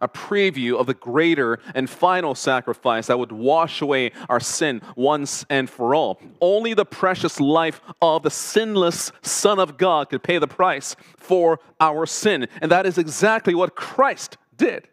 a 0.00 0.08
preview 0.08 0.78
of 0.78 0.86
the 0.86 0.94
greater 0.94 1.58
and 1.74 1.88
final 1.88 2.34
sacrifice 2.34 3.06
that 3.06 3.18
would 3.18 3.32
wash 3.32 3.80
away 3.80 4.12
our 4.28 4.40
sin 4.40 4.80
once 4.96 5.44
and 5.50 5.68
for 5.68 5.94
all. 5.94 6.20
Only 6.40 6.74
the 6.74 6.84
precious 6.84 7.38
life 7.40 7.80
of 8.00 8.22
the 8.22 8.30
sinless 8.30 9.12
Son 9.22 9.58
of 9.58 9.76
God 9.76 10.08
could 10.08 10.22
pay 10.22 10.38
the 10.38 10.48
price 10.48 10.96
for 11.16 11.60
our 11.78 12.06
sin. 12.06 12.48
And 12.60 12.70
that 12.70 12.86
is 12.86 12.98
exactly 12.98 13.54
what 13.54 13.76
Christ 13.76 14.36
did. 14.56 14.88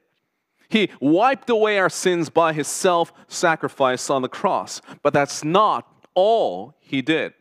He 0.69 0.89
wiped 0.99 1.49
away 1.49 1.79
our 1.79 1.89
sins 1.89 2.29
by 2.29 2.51
his 2.51 2.67
self 2.67 3.13
sacrifice 3.27 4.09
on 4.09 4.21
the 4.21 4.29
cross. 4.29 4.81
But 5.01 5.13
that's 5.13 5.43
not 5.43 5.87
all 6.13 6.75
he 6.79 7.01
did. 7.01 7.33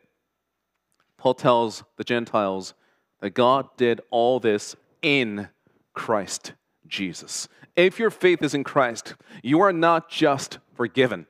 Paul 1.19 1.35
tells 1.35 1.83
the 1.97 2.05
Gentiles 2.05 2.75
that 3.21 3.31
God 3.31 3.69
did 3.77 4.01
all 4.11 4.39
this 4.39 4.77
in 5.03 5.49
Christ 5.93 6.53
Jesus. 6.89 7.49
If 7.75 7.99
your 7.99 8.11
faith 8.11 8.43
is 8.43 8.55
in 8.55 8.65
Christ, 8.65 9.15
you 9.43 9.61
are 9.61 9.73
not 9.73 10.09
just 10.09 10.59
forgiven, 10.75 11.27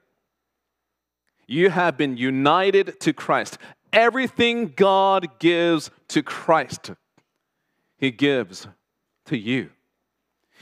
you 1.47 1.71
have 1.71 1.97
been 1.97 2.17
united 2.17 2.99
to 3.01 3.13
Christ. 3.13 3.59
Everything 3.93 4.73
God 4.75 5.39
gives 5.39 5.91
to 6.09 6.23
Christ, 6.23 6.93
He 7.99 8.11
gives 8.11 8.67
to 9.27 9.37
you. 9.37 9.71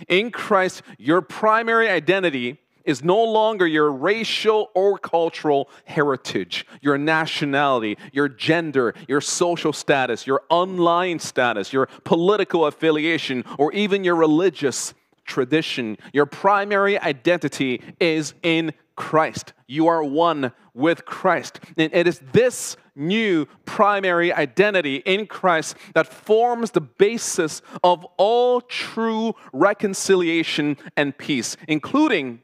In 0.08 0.30
Christ, 0.30 0.82
your 0.98 1.22
primary 1.22 1.88
identity 1.88 2.58
is 2.84 3.02
no 3.02 3.22
longer 3.22 3.66
your 3.66 3.90
racial 3.90 4.70
or 4.74 4.98
cultural 4.98 5.68
heritage, 5.84 6.66
your 6.80 6.98
nationality, 6.98 7.96
your 8.12 8.28
gender, 8.28 8.94
your 9.08 9.20
social 9.20 9.72
status, 9.72 10.26
your 10.26 10.42
online 10.50 11.18
status, 11.18 11.72
your 11.72 11.86
political 12.04 12.66
affiliation, 12.66 13.44
or 13.58 13.72
even 13.72 14.04
your 14.04 14.16
religious 14.16 14.94
tradition. 15.24 15.96
Your 16.12 16.26
primary 16.26 16.98
identity 16.98 17.82
is 17.98 18.34
in 18.42 18.72
Christ. 18.96 19.52
You 19.66 19.88
are 19.88 20.04
one 20.04 20.52
with 20.74 21.04
Christ. 21.04 21.60
And 21.76 21.92
it 21.92 22.06
is 22.06 22.20
this 22.32 22.76
new 22.94 23.46
primary 23.64 24.32
identity 24.32 24.96
in 24.96 25.26
Christ 25.26 25.76
that 25.94 26.06
forms 26.06 26.70
the 26.72 26.80
basis 26.80 27.62
of 27.82 28.04
all 28.16 28.60
true 28.60 29.34
reconciliation 29.52 30.76
and 30.96 31.16
peace, 31.16 31.56
including 31.66 32.40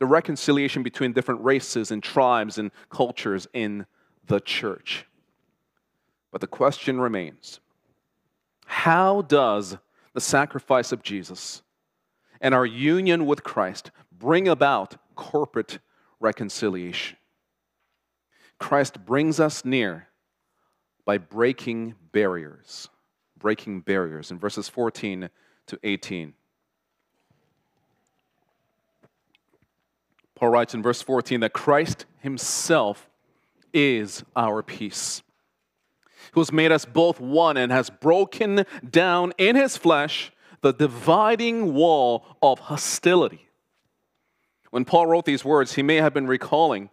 the 0.00 0.06
reconciliation 0.06 0.82
between 0.82 1.12
different 1.12 1.44
races 1.44 1.92
and 1.92 2.02
tribes 2.02 2.58
and 2.58 2.72
cultures 2.88 3.46
in 3.52 3.86
the 4.26 4.40
church. 4.40 5.06
But 6.32 6.40
the 6.40 6.46
question 6.48 7.00
remains 7.00 7.60
how 8.64 9.22
does 9.22 9.76
the 10.14 10.20
sacrifice 10.20 10.90
of 10.90 11.02
Jesus 11.02 11.62
and 12.40 12.54
our 12.54 12.64
union 12.64 13.26
with 13.26 13.44
Christ 13.44 13.90
bring 14.10 14.48
about 14.48 14.96
corporate 15.16 15.78
reconciliation? 16.18 17.18
Christ 18.58 19.04
brings 19.04 19.38
us 19.38 19.64
near 19.64 20.08
by 21.04 21.18
breaking 21.18 21.94
barriers. 22.12 22.88
Breaking 23.38 23.80
barriers 23.80 24.30
in 24.30 24.38
verses 24.38 24.68
14 24.68 25.28
to 25.66 25.78
18. 25.82 26.34
Paul 30.40 30.48
writes 30.48 30.72
in 30.72 30.82
verse 30.82 31.02
14 31.02 31.40
that 31.40 31.52
Christ 31.52 32.06
himself 32.20 33.10
is 33.74 34.24
our 34.34 34.62
peace, 34.62 35.22
who 36.32 36.40
has 36.40 36.50
made 36.50 36.72
us 36.72 36.86
both 36.86 37.20
one 37.20 37.58
and 37.58 37.70
has 37.70 37.90
broken 37.90 38.64
down 38.88 39.34
in 39.36 39.54
his 39.54 39.76
flesh 39.76 40.32
the 40.62 40.72
dividing 40.72 41.74
wall 41.74 42.24
of 42.40 42.58
hostility. 42.58 43.48
When 44.70 44.86
Paul 44.86 45.08
wrote 45.08 45.26
these 45.26 45.44
words, 45.44 45.74
he 45.74 45.82
may 45.82 45.96
have 45.96 46.14
been 46.14 46.26
recalling 46.26 46.88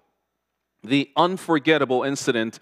the 0.84 1.10
unforgettable 1.16 2.04
incident 2.04 2.60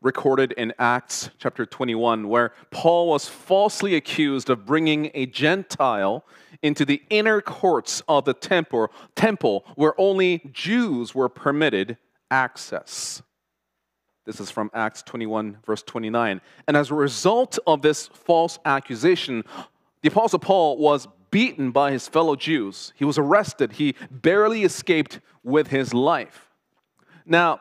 recorded 0.00 0.52
in 0.52 0.72
Acts 0.78 1.30
chapter 1.38 1.66
21, 1.66 2.28
where 2.28 2.52
Paul 2.70 3.08
was 3.08 3.28
falsely 3.28 3.96
accused 3.96 4.48
of 4.48 4.64
bringing 4.64 5.10
a 5.14 5.26
Gentile 5.26 6.24
into 6.62 6.84
the 6.84 7.02
inner 7.10 7.40
courts 7.40 8.02
of 8.08 8.24
the 8.24 8.34
temple, 8.34 8.92
temple 9.16 9.64
where 9.74 9.94
only 10.00 10.50
Jews 10.52 11.14
were 11.14 11.28
permitted 11.28 11.96
access. 12.30 13.22
This 14.24 14.40
is 14.40 14.50
from 14.50 14.70
Acts 14.74 15.02
21, 15.02 15.58
verse 15.64 15.82
29. 15.82 16.40
And 16.66 16.76
as 16.76 16.90
a 16.90 16.94
result 16.94 17.58
of 17.66 17.82
this 17.82 18.08
false 18.08 18.58
accusation, 18.64 19.42
the 20.02 20.08
Apostle 20.08 20.38
Paul 20.38 20.76
was 20.78 21.08
beaten 21.30 21.70
by 21.70 21.92
his 21.92 22.08
fellow 22.08 22.36
Jews. 22.36 22.92
He 22.96 23.04
was 23.04 23.18
arrested. 23.18 23.72
He 23.72 23.94
barely 24.10 24.64
escaped 24.64 25.20
with 25.42 25.68
his 25.68 25.94
life. 25.94 26.50
Now, 27.24 27.60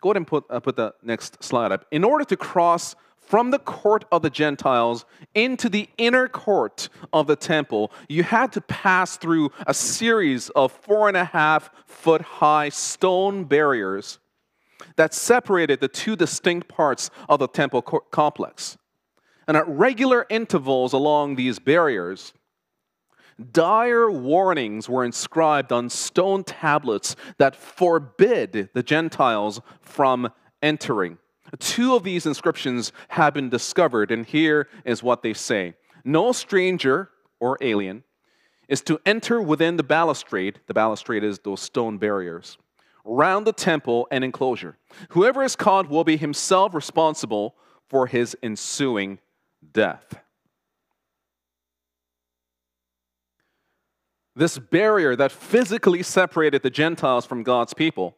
go 0.00 0.10
ahead 0.10 0.16
and 0.16 0.26
put, 0.26 0.44
uh, 0.50 0.60
put 0.60 0.76
the 0.76 0.94
next 1.02 1.42
slide 1.42 1.72
up. 1.72 1.84
In 1.90 2.04
order 2.04 2.24
to 2.24 2.36
cross 2.36 2.94
from 3.28 3.50
the 3.50 3.58
court 3.58 4.06
of 4.10 4.22
the 4.22 4.30
Gentiles 4.30 5.04
into 5.34 5.68
the 5.68 5.88
inner 5.98 6.28
court 6.28 6.88
of 7.12 7.26
the 7.26 7.36
temple, 7.36 7.92
you 8.08 8.22
had 8.22 8.52
to 8.52 8.60
pass 8.62 9.18
through 9.18 9.50
a 9.66 9.74
series 9.74 10.48
of 10.50 10.72
four 10.72 11.08
and 11.08 11.16
a 11.16 11.26
half 11.26 11.70
foot 11.86 12.22
high 12.22 12.70
stone 12.70 13.44
barriers 13.44 14.18
that 14.96 15.12
separated 15.12 15.80
the 15.80 15.88
two 15.88 16.16
distinct 16.16 16.68
parts 16.68 17.10
of 17.28 17.38
the 17.38 17.48
temple 17.48 17.82
complex. 17.82 18.78
And 19.46 19.56
at 19.56 19.68
regular 19.68 20.26
intervals 20.30 20.92
along 20.92 21.36
these 21.36 21.58
barriers, 21.58 22.32
dire 23.52 24.10
warnings 24.10 24.88
were 24.88 25.04
inscribed 25.04 25.72
on 25.72 25.88
stone 25.88 26.44
tablets 26.44 27.16
that 27.38 27.54
forbid 27.54 28.70
the 28.72 28.82
Gentiles 28.82 29.60
from 29.80 30.30
entering. 30.62 31.18
Two 31.58 31.94
of 31.94 32.02
these 32.02 32.26
inscriptions 32.26 32.92
have 33.08 33.34
been 33.34 33.48
discovered, 33.48 34.10
and 34.10 34.26
here 34.26 34.68
is 34.84 35.02
what 35.02 35.22
they 35.22 35.32
say 35.32 35.74
No 36.04 36.32
stranger 36.32 37.10
or 37.40 37.56
alien 37.60 38.04
is 38.68 38.82
to 38.82 39.00
enter 39.06 39.40
within 39.40 39.76
the 39.76 39.82
balustrade, 39.82 40.60
the 40.66 40.74
balustrade 40.74 41.24
is 41.24 41.38
those 41.38 41.62
stone 41.62 41.96
barriers, 41.96 42.58
round 43.04 43.46
the 43.46 43.52
temple 43.52 44.06
and 44.10 44.22
enclosure. 44.22 44.76
Whoever 45.10 45.42
is 45.42 45.56
caught 45.56 45.88
will 45.88 46.04
be 46.04 46.18
himself 46.18 46.74
responsible 46.74 47.54
for 47.88 48.06
his 48.06 48.36
ensuing 48.42 49.18
death. 49.72 50.20
This 54.38 54.56
barrier 54.56 55.16
that 55.16 55.32
physically 55.32 56.04
separated 56.04 56.62
the 56.62 56.70
Gentiles 56.70 57.26
from 57.26 57.42
God's 57.42 57.74
people 57.74 58.16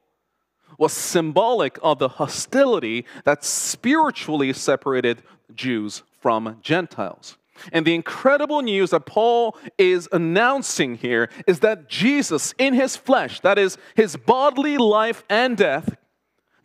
was 0.76 0.92
symbolic 0.92 1.78
of 1.82 1.98
the 1.98 2.08
hostility 2.08 3.06
that 3.24 3.42
spiritually 3.42 4.52
separated 4.52 5.22
Jews 5.54 6.02
from 6.20 6.58
Gentiles. 6.60 7.38
And 7.72 7.86
the 7.86 7.94
incredible 7.94 8.60
news 8.60 8.90
that 8.90 9.06
Paul 9.06 9.56
is 9.78 10.10
announcing 10.12 10.96
here 10.96 11.30
is 11.46 11.60
that 11.60 11.88
Jesus, 11.88 12.54
in 12.58 12.74
his 12.74 12.96
flesh, 12.96 13.40
that 13.40 13.58
is, 13.58 13.78
his 13.94 14.16
bodily 14.16 14.76
life 14.76 15.24
and 15.30 15.56
death, 15.56 15.96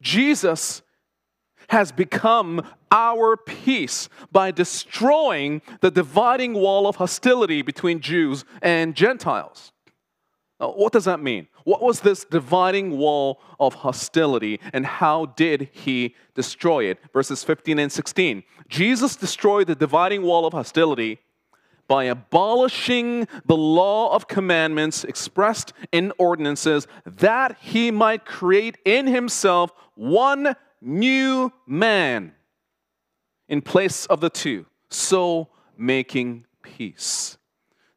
Jesus 0.01 0.81
has 1.69 1.91
become 1.91 2.65
our 2.91 3.36
peace 3.38 4.10
by 4.32 4.51
destroying 4.51 5.62
the 5.82 5.91
dividing 5.91 6.54
wall 6.54 6.88
of 6.88 6.97
hostility 6.97 7.62
between 7.62 7.99
Jews 7.99 8.45
and 8.62 8.95
Gentiles. 8.95 9.71
Now, 10.60 10.71
what 10.71 10.93
does 10.93 11.06
that 11.06 11.19
mean? 11.19 11.47
What 11.65 11.82
was 11.82 11.99
this 11.99 12.23
dividing 12.23 12.97
wall 12.97 13.41
of 13.60 13.73
hostility 13.73 14.60
and 14.71 14.86
how 14.86 15.25
did 15.25 15.69
he 15.71 16.15
destroy 16.34 16.86
it? 16.86 16.99
Verses 17.12 17.43
15 17.43 17.80
and 17.80 17.91
16. 17.91 18.43
Jesus 18.69 19.15
destroyed 19.15 19.67
the 19.67 19.75
dividing 19.75 20.21
wall 20.21 20.45
of 20.45 20.54
hostility 20.54 21.19
by 21.88 22.06
abolishing 22.06 23.28
the 23.45 23.58
law 23.58 24.13
of 24.15 24.28
commandments 24.28 25.04
expressed 25.04 25.73
in 25.91 26.12
ordinances 26.17 26.88
that 27.06 27.58
he 27.60 27.91
might 27.91 28.25
create 28.25 28.78
in 28.86 29.08
himself 29.08 29.71
one 29.95 30.56
new 30.86 31.52
man 31.65 32.34
in 33.48 33.62
place 33.62 34.06
of 34.06 34.21
the 34.21 34.30
two, 34.30 34.65
so 34.89 35.50
making 35.78 36.45
peace. 36.62 37.38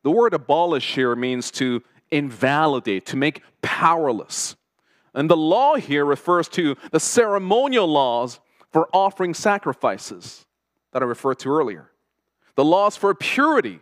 The 0.03 0.11
word 0.11 0.35
abolish 0.35 0.94
here 0.94 1.14
means 1.14 1.51
to 1.53 1.83
invalidate, 2.11 3.07
to 3.07 3.16
make 3.16 3.42
powerless. 3.62 4.57
And 5.14 5.29
the 5.29 5.37
law 5.37 5.77
here 5.77 6.05
refers 6.05 6.48
to 6.51 6.77
the 6.90 7.01
ceremonial 7.01 7.87
laws 7.87 8.40
for 8.70 8.88
offering 8.92 9.35
sacrifices 9.35 10.46
that 10.92 11.03
I 11.03 11.07
referred 11.07 11.38
to 11.40 11.51
earlier. 11.51 11.90
The 12.55 12.64
laws 12.64 12.96
for 12.96 13.14
purity 13.14 13.81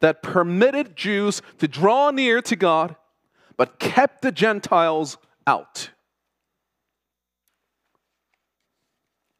that 0.00 0.22
permitted 0.22 0.96
Jews 0.96 1.42
to 1.58 1.68
draw 1.68 2.10
near 2.10 2.42
to 2.42 2.56
God, 2.56 2.96
but 3.56 3.78
kept 3.78 4.22
the 4.22 4.32
Gentiles 4.32 5.18
out. 5.46 5.90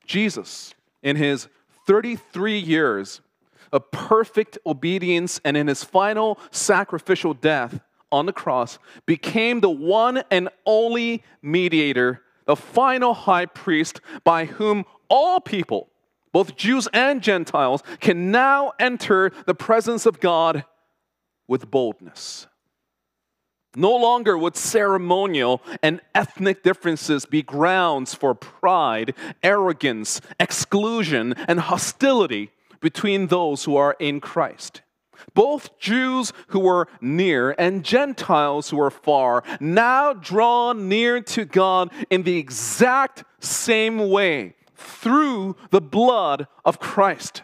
Jesus, 0.06 0.74
in 1.02 1.16
his 1.16 1.48
33 1.86 2.58
years 2.58 3.20
of 3.72 3.90
perfect 3.90 4.58
obedience 4.66 5.40
and 5.44 5.56
in 5.56 5.66
his 5.66 5.84
final 5.84 6.38
sacrificial 6.50 7.34
death 7.34 7.80
on 8.12 8.26
the 8.26 8.32
cross, 8.32 8.78
became 9.04 9.60
the 9.60 9.70
one 9.70 10.22
and 10.30 10.48
only 10.64 11.22
mediator, 11.42 12.22
the 12.46 12.56
final 12.56 13.12
high 13.12 13.46
priest 13.46 14.00
by 14.24 14.44
whom 14.44 14.84
all 15.08 15.40
people, 15.40 15.88
both 16.32 16.56
Jews 16.56 16.88
and 16.92 17.22
Gentiles, 17.22 17.82
can 18.00 18.30
now 18.30 18.72
enter 18.78 19.32
the 19.46 19.54
presence 19.54 20.06
of 20.06 20.20
God 20.20 20.64
with 21.48 21.70
boldness. 21.70 22.46
No 23.78 23.94
longer 23.94 24.38
would 24.38 24.56
ceremonial 24.56 25.62
and 25.82 26.00
ethnic 26.14 26.62
differences 26.62 27.26
be 27.26 27.42
grounds 27.42 28.14
for 28.14 28.34
pride, 28.34 29.14
arrogance, 29.42 30.22
exclusion, 30.40 31.34
and 31.46 31.60
hostility 31.60 32.50
between 32.80 33.26
those 33.26 33.64
who 33.64 33.76
are 33.76 33.94
in 34.00 34.18
Christ. 34.20 34.80
Both 35.34 35.78
Jews 35.78 36.32
who 36.48 36.60
were 36.60 36.88
near 37.02 37.54
and 37.58 37.84
Gentiles 37.84 38.70
who 38.70 38.78
were 38.78 38.90
far 38.90 39.42
now 39.60 40.14
draw 40.14 40.72
near 40.72 41.20
to 41.20 41.44
God 41.44 41.92
in 42.08 42.22
the 42.22 42.38
exact 42.38 43.24
same 43.40 44.08
way 44.08 44.54
through 44.74 45.54
the 45.70 45.82
blood 45.82 46.46
of 46.64 46.80
Christ. 46.80 47.42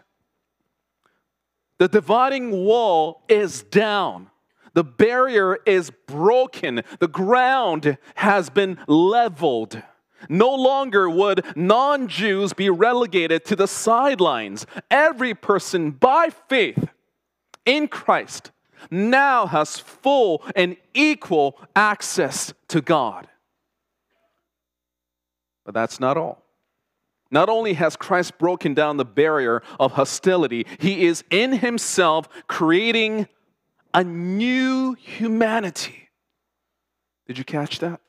The 1.79 1.89
dividing 1.89 2.53
wall 2.53 3.23
is 3.29 3.63
down. 3.65 4.31
The 4.75 4.85
barrier 4.85 5.59
is 5.67 5.91
broken. 6.07 6.83
The 6.99 7.09
ground 7.09 7.99
has 8.17 8.51
been 8.51 8.79
leveled. 8.87 9.83
No 10.29 10.55
longer 10.55 11.11
would 11.11 11.45
non 11.57 12.09
Jews 12.09 12.53
be 12.53 12.71
relegated 12.71 13.45
to 13.47 13.57
the 13.57 13.67
sidelines. 13.67 14.67
Every 14.91 15.35
person 15.35 15.91
by 15.91 16.31
faith 16.49 16.89
in 17.65 17.89
Christ 17.89 18.51
now 18.91 19.47
has 19.47 19.79
full 19.79 20.43
and 20.57 20.77
equal 20.95 21.59
access 21.75 22.53
to 22.69 22.81
God. 22.81 23.29
But 25.65 25.75
that's 25.75 26.01
not 26.01 26.17
all. 26.17 26.43
Not 27.31 27.49
only 27.49 27.75
has 27.75 27.97
Christ 27.97 28.37
broken 28.39 28.75
down 28.75 28.99
the 28.99 29.05
barrier 29.05 29.63
of 29.81 29.93
hostility, 29.93 30.67
he 30.79 31.07
is 31.07 31.25
in 31.31 31.53
himself 31.53 32.29
creating 32.47 33.27
a 33.95 34.05
new 34.05 34.95
humanity. 34.95 36.09
Did 37.27 37.39
you 37.39 37.45
catch 37.45 37.79
that? 37.81 38.01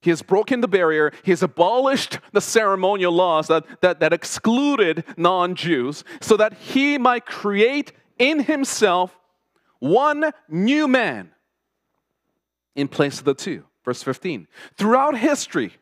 He 0.00 0.10
has 0.10 0.20
broken 0.20 0.60
the 0.60 0.68
barrier. 0.68 1.12
He 1.22 1.30
has 1.30 1.42
abolished 1.42 2.18
the 2.32 2.40
ceremonial 2.40 3.12
laws 3.12 3.46
that, 3.46 3.64
that, 3.82 4.00
that 4.00 4.12
excluded 4.12 5.04
non 5.16 5.54
Jews 5.54 6.02
so 6.20 6.36
that 6.36 6.54
he 6.54 6.98
might 6.98 7.24
create 7.24 7.92
in 8.18 8.42
himself 8.42 9.16
one 9.78 10.32
new 10.48 10.88
man 10.88 11.30
in 12.74 12.88
place 12.88 13.18
of 13.18 13.24
the 13.24 13.34
two. 13.34 13.64
Verse 13.84 14.02
15. 14.02 14.48
Throughout 14.76 15.16
history, 15.16 15.74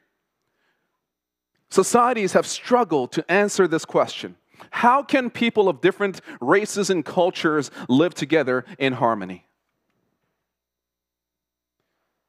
societies 1.70 2.34
have 2.34 2.46
struggled 2.46 3.12
to 3.12 3.30
answer 3.30 3.66
this 3.66 3.86
question 3.86 4.36
How 4.70 5.02
can 5.02 5.30
people 5.30 5.68
of 5.68 5.80
different 5.80 6.20
races 6.40 6.90
and 6.90 7.04
cultures 7.04 7.70
live 7.88 8.14
together 8.14 8.64
in 8.78 8.94
harmony? 8.94 9.46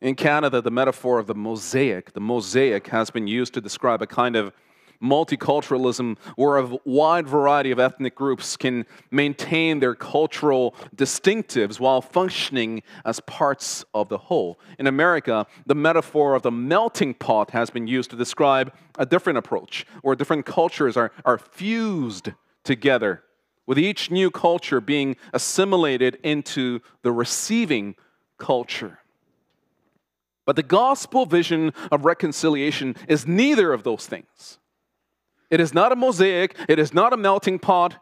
In 0.02 0.16
Canada, 0.16 0.62
the 0.62 0.72
metaphor 0.72 1.20
of 1.20 1.28
the 1.28 1.36
mosaic, 1.36 2.14
the 2.14 2.20
mosaic 2.20 2.88
has 2.88 3.12
been 3.12 3.28
used 3.28 3.54
to 3.54 3.62
describe 3.62 4.02
a 4.02 4.08
kind 4.08 4.36
of 4.36 4.52
multiculturalism 5.02 6.18
where 6.36 6.58
a 6.58 6.78
wide 6.86 7.28
variety 7.28 7.72
of 7.72 7.80
ethnic 7.80 8.16
groups 8.16 8.56
can 8.56 8.86
maintain 9.10 9.80
their 9.80 9.96
cultural 9.96 10.76
distinctives 10.96 11.80
while 11.80 12.02
functioning 12.02 12.84
as 13.04 13.20
parts 13.22 13.84
of 13.94 14.10
the 14.10 14.18
whole. 14.18 14.60
In 14.78 14.88
America, 14.88 15.48
the 15.66 15.76
metaphor 15.76 16.36
of 16.36 16.44
the 16.44 16.52
melting 16.52 17.14
pot 17.14 17.52
has 17.52 17.70
been 17.70 17.88
used 17.88 18.12
to 18.12 18.16
describe 18.16 18.74
a 18.98 19.06
different 19.06 19.38
approach 19.38 19.86
where 20.02 20.16
different 20.16 20.46
cultures 20.46 20.96
are, 20.98 21.12
are 21.26 21.38
fused 21.38 22.30
together, 22.64 23.24
with 23.66 23.80
each 23.80 24.12
new 24.12 24.30
culture 24.30 24.82
being 24.82 25.16
assimilated 25.34 26.18
into 26.24 26.80
the 27.04 27.12
receiving 27.12 27.96
culture. 28.38 29.00
But 30.46 30.56
the 30.56 30.64
gospel 30.64 31.26
vision 31.26 31.72
of 31.92 32.04
reconciliation 32.04 32.96
is 33.08 33.28
neither 33.28 33.72
of 33.72 33.84
those 33.84 34.08
things. 34.08 34.58
It 35.52 35.60
is 35.60 35.74
not 35.74 35.92
a 35.92 35.98
mosaic, 35.98 36.56
it 36.70 36.80
is 36.80 36.94
not 36.94 37.12
a 37.12 37.18
melting 37.18 37.60
pot 37.60 37.98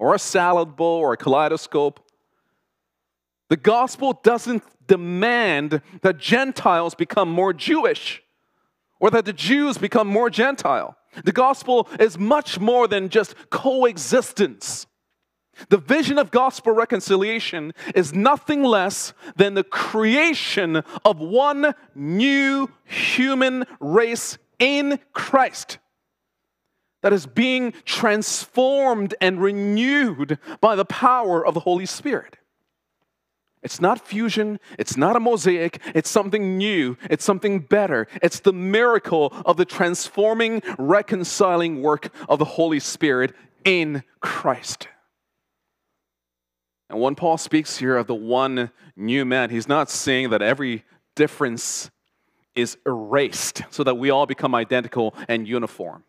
or 0.00 0.14
a 0.14 0.18
salad 0.18 0.74
bowl 0.76 0.98
or 0.98 1.12
a 1.12 1.16
kaleidoscope. 1.16 2.00
The 3.48 3.56
gospel 3.56 4.20
doesn't 4.22 4.64
demand 4.86 5.80
that 6.02 6.18
Gentiles 6.18 6.96
become 6.96 7.30
more 7.30 7.52
Jewish 7.52 8.22
or 9.00 9.10
that 9.10 9.24
the 9.24 9.32
Jews 9.32 9.78
become 9.78 10.08
more 10.08 10.28
Gentile. 10.28 10.96
The 11.24 11.32
gospel 11.32 11.88
is 12.00 12.18
much 12.18 12.58
more 12.58 12.88
than 12.88 13.08
just 13.08 13.34
coexistence. 13.48 14.86
The 15.68 15.78
vision 15.78 16.18
of 16.18 16.30
gospel 16.30 16.72
reconciliation 16.72 17.74
is 17.94 18.12
nothing 18.12 18.62
less 18.62 19.12
than 19.36 19.54
the 19.54 19.64
creation 19.64 20.82
of 21.04 21.18
one 21.18 21.74
new 21.94 22.70
human 22.84 23.66
race 23.80 24.38
in 24.58 24.98
Christ 25.12 25.78
that 27.02 27.12
is 27.12 27.26
being 27.26 27.72
transformed 27.84 29.14
and 29.20 29.40
renewed 29.40 30.38
by 30.60 30.76
the 30.76 30.84
power 30.84 31.46
of 31.46 31.54
the 31.54 31.60
Holy 31.60 31.86
Spirit. 31.86 32.36
It's 33.62 33.80
not 33.80 34.06
fusion, 34.06 34.60
it's 34.78 34.96
not 34.96 35.16
a 35.16 35.20
mosaic, 35.20 35.80
it's 35.94 36.08
something 36.08 36.56
new, 36.58 36.96
it's 37.10 37.24
something 37.24 37.58
better. 37.60 38.06
It's 38.22 38.40
the 38.40 38.52
miracle 38.52 39.32
of 39.44 39.56
the 39.56 39.64
transforming, 39.64 40.62
reconciling 40.78 41.82
work 41.82 42.12
of 42.28 42.38
the 42.38 42.44
Holy 42.44 42.78
Spirit 42.78 43.34
in 43.64 44.04
Christ. 44.20 44.88
And 46.88 47.00
when 47.00 47.16
Paul 47.16 47.36
speaks 47.36 47.76
here 47.78 47.96
of 47.96 48.06
the 48.06 48.14
one 48.14 48.70
new 48.96 49.24
man, 49.24 49.50
he's 49.50 49.68
not 49.68 49.90
saying 49.90 50.30
that 50.30 50.40
every 50.40 50.84
difference 51.16 51.90
is 52.54 52.78
erased 52.86 53.62
so 53.70 53.84
that 53.84 53.96
we 53.96 54.10
all 54.10 54.26
become 54.26 54.54
identical 54.54 55.14
and 55.28 55.46
uniform. 55.46 56.04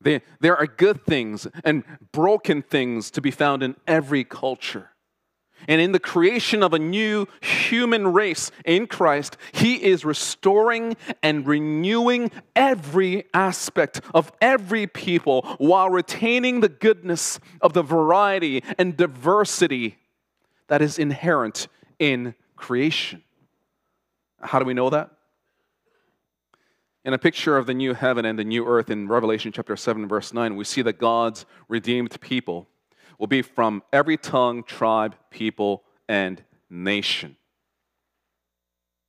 There, 0.00 0.22
there 0.40 0.56
are 0.56 0.66
good 0.66 1.04
things 1.04 1.46
and 1.64 1.84
broken 2.12 2.62
things 2.62 3.10
to 3.12 3.20
be 3.20 3.30
found 3.30 3.62
in 3.62 3.76
every 3.86 4.24
culture. 4.24 4.90
And 5.68 5.80
in 5.80 5.92
the 5.92 6.00
creation 6.00 6.62
of 6.62 6.72
a 6.72 6.78
new 6.78 7.26
human 7.42 8.08
race 8.08 8.50
in 8.64 8.86
Christ, 8.86 9.36
He 9.52 9.82
is 9.82 10.04
restoring 10.04 10.96
and 11.22 11.46
renewing 11.46 12.30
every 12.56 13.24
aspect 13.34 14.00
of 14.14 14.32
every 14.40 14.86
people 14.86 15.42
while 15.58 15.90
retaining 15.90 16.60
the 16.60 16.68
goodness 16.68 17.38
of 17.60 17.74
the 17.74 17.82
variety 17.82 18.64
and 18.78 18.96
diversity 18.96 19.98
that 20.68 20.80
is 20.80 20.98
inherent 20.98 21.68
in 21.98 22.34
creation. 22.56 23.22
How 24.40 24.58
do 24.58 24.64
we 24.64 24.74
know 24.74 24.88
that? 24.90 25.10
In 27.02 27.14
a 27.14 27.18
picture 27.18 27.56
of 27.56 27.66
the 27.66 27.72
new 27.72 27.94
heaven 27.94 28.26
and 28.26 28.38
the 28.38 28.44
new 28.44 28.66
earth 28.66 28.90
in 28.90 29.08
Revelation 29.08 29.52
chapter 29.52 29.74
7, 29.74 30.06
verse 30.06 30.34
9, 30.34 30.54
we 30.54 30.64
see 30.64 30.82
that 30.82 30.98
God's 30.98 31.46
redeemed 31.66 32.20
people 32.20 32.68
will 33.18 33.26
be 33.26 33.40
from 33.40 33.82
every 33.90 34.18
tongue, 34.18 34.62
tribe, 34.62 35.14
people, 35.30 35.82
and 36.10 36.42
nation. 36.68 37.36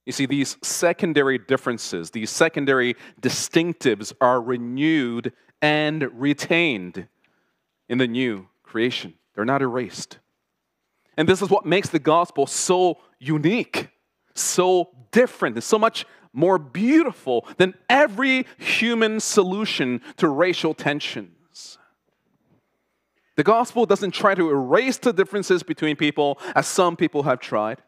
You 0.05 0.13
see, 0.13 0.25
these 0.25 0.57
secondary 0.63 1.37
differences, 1.37 2.11
these 2.11 2.29
secondary 2.29 2.95
distinctives 3.21 4.13
are 4.21 4.41
renewed 4.41 5.33
and 5.61 6.09
retained 6.13 7.07
in 7.89 7.97
the 7.97 8.07
new 8.07 8.47
creation. 8.63 9.15
They're 9.35 9.43
not 9.43 9.61
erased. 9.61 10.19
And 11.17 11.27
this 11.27 11.41
is 11.41 11.49
what 11.49 11.65
makes 11.65 11.89
the 11.89 11.99
gospel 11.99 12.47
so 12.47 12.99
unique, 13.19 13.89
so 14.33 14.91
different, 15.11 15.57
and 15.57 15.63
so 15.63 15.77
much 15.77 16.05
more 16.33 16.57
beautiful 16.57 17.47
than 17.57 17.73
every 17.89 18.45
human 18.57 19.19
solution 19.19 20.01
to 20.17 20.27
racial 20.27 20.73
tensions. 20.73 21.77
The 23.35 23.43
gospel 23.43 23.85
doesn't 23.85 24.11
try 24.11 24.35
to 24.35 24.49
erase 24.49 24.97
the 24.97 25.13
differences 25.13 25.63
between 25.63 25.95
people 25.95 26.39
as 26.55 26.67
some 26.67 26.95
people 26.95 27.23
have 27.23 27.39
tried. 27.39 27.81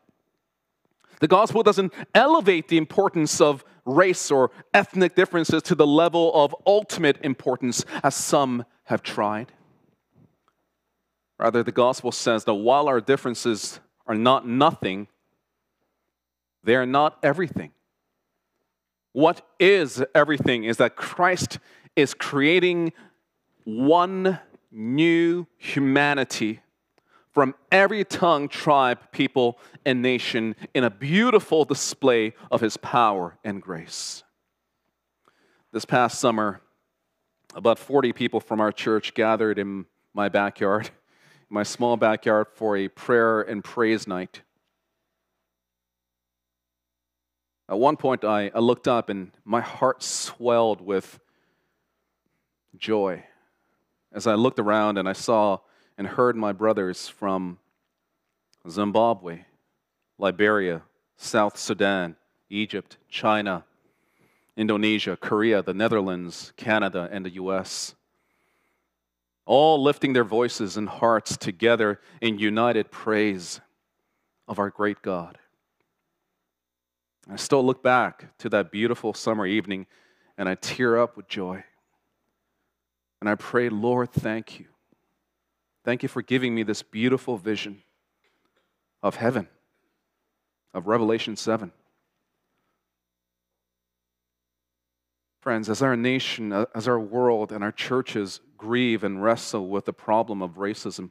The 1.20 1.28
gospel 1.28 1.64
doesn't 1.64 1.94
elevate 2.14 2.68
the 2.68 2.78
importance 2.78 3.40
of 3.40 3.64
race 3.86 4.32
or 4.32 4.52
ethnic 4.74 5.16
differences 5.16 5.62
to 5.64 5.76
the 5.76 5.88
level 5.88 6.34
of 6.34 6.56
ultimate 6.66 7.18
importance 7.24 7.86
as 8.04 8.16
some 8.16 8.66
have 8.86 9.04
tried. 9.04 9.52
Rather, 11.40 11.64
the 11.64 11.72
gospel 11.72 12.12
says 12.12 12.46
that 12.46 12.54
while 12.54 12.88
our 12.88 13.02
differences 13.02 13.80
are 14.08 14.16
not 14.16 14.48
nothing, 14.48 15.08
they 16.64 16.76
are 16.76 16.86
not 16.86 17.18
everything. 17.22 17.72
What 19.14 19.48
is 19.60 20.04
everything 20.14 20.64
is 20.64 20.78
that 20.78 20.96
Christ 20.96 21.60
is 21.96 22.14
creating 22.14 22.94
one 23.64 24.40
new 24.72 25.46
humanity 25.58 26.62
from 27.32 27.56
every 27.72 28.04
tongue, 28.04 28.48
tribe, 28.48 29.00
people, 29.12 29.60
and 29.86 30.02
nation 30.02 30.56
in 30.74 30.84
a 30.84 30.90
beautiful 30.90 31.66
display 31.66 32.34
of 32.52 32.62
his 32.62 32.78
power 32.78 33.38
and 33.44 33.62
grace. 33.62 34.24
This 35.72 35.86
past 35.86 36.20
summer, 36.20 36.62
about 37.56 37.80
40 37.80 38.14
people 38.14 38.40
from 38.40 38.60
our 38.60 38.72
church 38.72 39.14
gathered 39.14 39.58
in 39.58 39.86
my 40.14 40.30
backyard, 40.30 40.92
my 41.50 41.64
small 41.64 41.98
backyard, 41.98 42.48
for 42.54 42.78
a 42.78 42.88
prayer 42.88 43.42
and 43.42 43.64
praise 43.64 44.08
night. 44.08 44.42
At 47.70 47.80
one 47.80 47.98
point, 47.98 48.24
I, 48.24 48.52
I 48.54 48.60
looked 48.60 48.88
up 48.88 49.10
and 49.10 49.32
my 49.46 49.62
heart 49.62 50.04
swelled 50.04 50.82
with 50.82 51.20
joy 52.78 53.24
as 54.12 54.28
I 54.28 54.36
looked 54.36 54.60
around 54.60 54.98
and 54.98 55.10
I 55.10 55.14
saw 55.14 55.60
and 55.98 56.08
heard 56.08 56.36
my 56.36 56.52
brothers 56.52 57.08
from 57.08 57.58
Zimbabwe, 58.70 59.46
Liberia, 60.18 60.84
South 61.18 61.58
Sudan, 61.58 62.16
Egypt, 62.50 62.98
China, 63.10 63.66
Indonesia, 64.56 65.18
Korea, 65.18 65.64
the 65.64 65.74
Netherlands, 65.74 66.54
Canada, 66.56 67.10
and 67.12 67.26
the 67.26 67.32
US, 67.32 67.96
all 69.46 69.82
lifting 69.82 70.14
their 70.14 70.24
voices 70.24 70.78
and 70.78 70.88
hearts 70.88 71.36
together 71.36 72.00
in 72.22 72.38
united 72.38 72.92
praise 72.92 73.60
of 74.48 74.60
our 74.60 74.70
great 74.70 75.02
God. 75.02 75.40
I 77.30 77.38
still 77.38 77.66
look 77.66 77.82
back 77.82 78.38
to 78.40 78.50
that 78.50 78.72
beautiful 78.72 79.14
summer 79.14 79.46
evening 79.46 79.88
and 80.38 80.50
I 80.50 80.56
tear 80.56 80.98
up 80.98 81.16
with 81.16 81.28
joy. 81.28 81.64
And 83.22 83.30
I 83.30 83.36
pray, 83.36 83.70
Lord, 83.70 84.12
thank 84.12 84.60
you. 84.60 84.66
Thank 85.86 86.04
you 86.04 86.10
for 86.10 86.22
giving 86.22 86.54
me 86.54 86.64
this 86.64 86.82
beautiful 86.82 87.38
vision 87.38 87.84
of 89.02 89.16
heaven, 89.16 89.48
of 90.74 90.88
Revelation 90.88 91.36
7. 91.36 91.72
Friends, 95.42 95.70
as 95.70 95.82
our 95.82 95.98
nation, 95.98 96.54
uh, 96.54 96.66
as 96.74 96.88
our 96.88 97.00
world, 97.00 97.52
and 97.52 97.64
our 97.64 97.72
churches 97.72 98.40
grieve 98.58 99.04
and 99.04 99.22
wrestle 99.22 99.68
with 99.68 99.86
the 99.86 99.94
problem 99.94 100.42
of 100.42 100.52
racism 100.52 101.10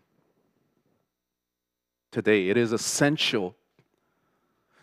today, 2.10 2.48
it 2.48 2.56
is 2.56 2.72
essential 2.72 3.54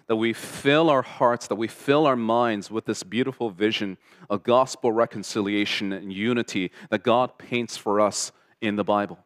that 0.10 0.16
we 0.16 0.34
fill 0.34 0.90
our 0.90 1.04
hearts, 1.04 1.48
that 1.48 1.56
we 1.56 1.68
fill 1.68 2.08
our 2.08 2.16
minds 2.16 2.72
with 2.72 2.86
this 2.86 3.04
beautiful 3.04 3.52
vision 3.52 3.96
of 4.28 4.42
gospel 4.42 4.92
reconciliation 4.92 5.94
and 5.94 6.12
unity 6.12 6.72
that 6.90 7.04
God 7.04 7.38
paints 7.38 7.78
for 7.78 8.02
us 8.02 8.32
in 8.60 8.76
the 8.76 8.84
Bible. 8.84 9.20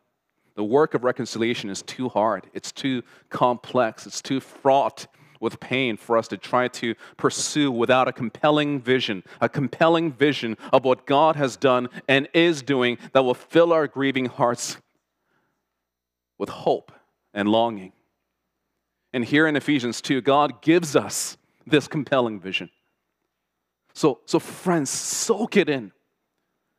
The 0.55 0.63
work 0.63 0.93
of 0.93 1.05
reconciliation 1.05 1.69
is 1.69 1.81
too 1.81 2.09
hard, 2.09 2.47
it's 2.53 2.73
too 2.73 3.01
complex, 3.29 4.05
it's 4.05 4.21
too 4.21 4.41
fraught 4.41 5.07
with 5.39 5.61
pain 5.61 5.95
for 5.95 6.17
us 6.17 6.27
to 6.27 6.37
try 6.37 6.67
to 6.67 6.95
pursue 7.15 7.71
without 7.71 8.09
a 8.09 8.13
compelling 8.13 8.81
vision, 8.81 9.23
a 9.39 9.47
compelling 9.47 10.11
vision 10.11 10.57
of 10.73 10.83
what 10.83 11.05
God 11.05 11.37
has 11.37 11.55
done 11.55 11.87
and 12.09 12.27
is 12.33 12.61
doing 12.61 12.97
that 13.13 13.23
will 13.23 13.33
fill 13.33 13.71
our 13.71 13.87
grieving 13.87 14.25
hearts 14.25 14.77
with 16.37 16.49
hope 16.49 16.91
and 17.33 17.47
longing. 17.47 17.93
And 19.13 19.23
here 19.23 19.47
in 19.47 19.55
Ephesians 19.55 20.01
2, 20.01 20.21
God 20.21 20.61
gives 20.61 20.95
us 20.95 21.37
this 21.67 21.87
compelling 21.87 22.39
vision. 22.39 22.69
So, 23.93 24.19
so 24.25 24.39
friends, 24.39 24.89
soak 24.89 25.55
it 25.55 25.69
in. 25.69 25.91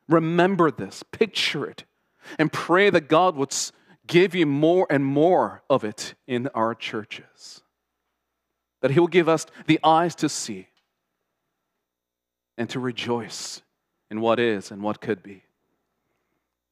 Remember 0.09 0.69
this, 0.69 1.01
picture 1.03 1.65
it, 1.65 1.85
and 2.37 2.51
pray 2.51 2.89
that 2.89 3.07
God 3.07 3.35
would 3.37 3.55
give 4.05 4.35
you 4.35 4.45
more 4.45 4.85
and 4.89 5.03
more 5.03 5.63
of 5.69 5.83
it 5.83 6.13
in 6.27 6.47
our 6.49 6.75
churches. 6.75 7.61
That 8.81 8.91
He 8.91 8.99
will 8.99 9.07
give 9.07 9.29
us 9.29 9.45
the 9.65 9.79
eyes 9.83 10.13
to 10.15 10.29
see 10.29 10.67
and 12.57 12.69
to 12.69 12.79
rejoice 12.79 13.61
in 14.11 14.21
what 14.21 14.39
is 14.39 14.69
and 14.69 14.83
what 14.83 15.01
could 15.01 15.23
be. 15.23 15.43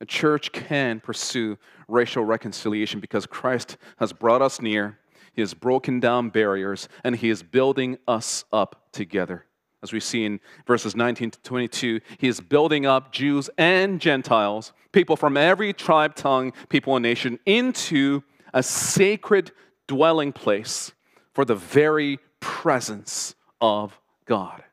A 0.02 0.06
church 0.06 0.52
can 0.52 0.99
pursue 0.99 1.58
racial 1.88 2.26
reconciliation 2.26 2.99
because 2.99 3.26
Christ 3.26 3.78
has 3.97 4.12
brought 4.12 4.41
us 4.41 4.62
near 4.62 4.99
he 5.33 5.41
has 5.41 5.53
broken 5.53 5.99
down 5.99 6.29
barriers, 6.29 6.87
and 7.03 7.15
He 7.15 7.29
is 7.29 7.43
building 7.43 7.97
us 8.07 8.45
up 8.53 8.87
together. 8.91 9.45
As 9.81 9.91
we 9.91 9.99
see 9.99 10.25
in 10.25 10.39
verses 10.65 10.95
19 10.95 11.31
to 11.31 11.41
22, 11.41 11.99
He 12.19 12.27
is 12.27 12.39
building 12.39 12.85
up 12.85 13.11
Jews 13.11 13.49
and 13.57 13.99
Gentiles, 13.99 14.73
people 14.91 15.15
from 15.15 15.35
every 15.35 15.73
tribe, 15.73 16.15
tongue, 16.15 16.53
people, 16.69 16.95
and 16.95 17.03
nation, 17.03 17.39
into 17.45 18.23
a 18.53 18.61
sacred 18.61 19.51
dwelling 19.87 20.31
place 20.31 20.91
for 21.33 21.45
the 21.45 21.55
very 21.55 22.19
presence 22.39 23.33
of 23.59 23.99
God, 24.25 24.63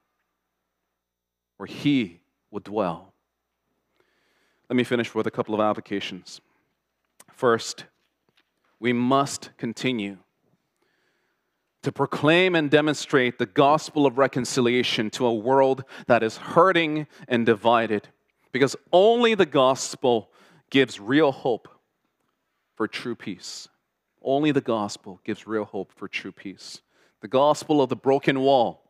where 1.57 1.67
He 1.67 2.21
would 2.51 2.65
dwell. 2.65 3.15
Let 4.69 4.77
me 4.77 4.85
finish 4.85 5.15
with 5.15 5.27
a 5.27 5.31
couple 5.31 5.55
of 5.55 5.61
applications. 5.61 6.43
First, 7.33 7.87
we 8.79 8.93
must 8.93 9.51
continue 9.57 10.19
to 11.83 11.93
proclaim 11.93 12.55
and 12.55 12.71
demonstrate 12.71 13.39
the 13.39 13.47
gospel 13.47 14.07
of 14.07 14.19
reconciliation 14.19 15.11
to 15.11 15.27
a 15.27 15.35
world 15.35 15.85
that 16.07 16.23
is 16.23 16.37
hurting 16.37 17.07
and 17.29 17.47
divided. 17.47 18.09
Because 18.53 18.77
only 18.93 19.35
the 19.35 19.47
gospel 19.47 20.31
gives 20.71 21.01
real 21.01 21.33
hope 21.33 21.69
for 22.77 22.87
true 22.87 23.15
peace. 23.15 23.69
Only 24.23 24.53
the 24.53 24.61
gospel 24.61 25.21
gives 25.25 25.47
real 25.47 25.65
hope 25.65 25.93
for 25.95 26.09
true 26.09 26.33
peace. 26.33 26.83
The 27.21 27.29
gospel 27.29 27.81
of 27.81 27.89
the 27.89 27.97
broken 27.97 28.41
wall. 28.41 28.83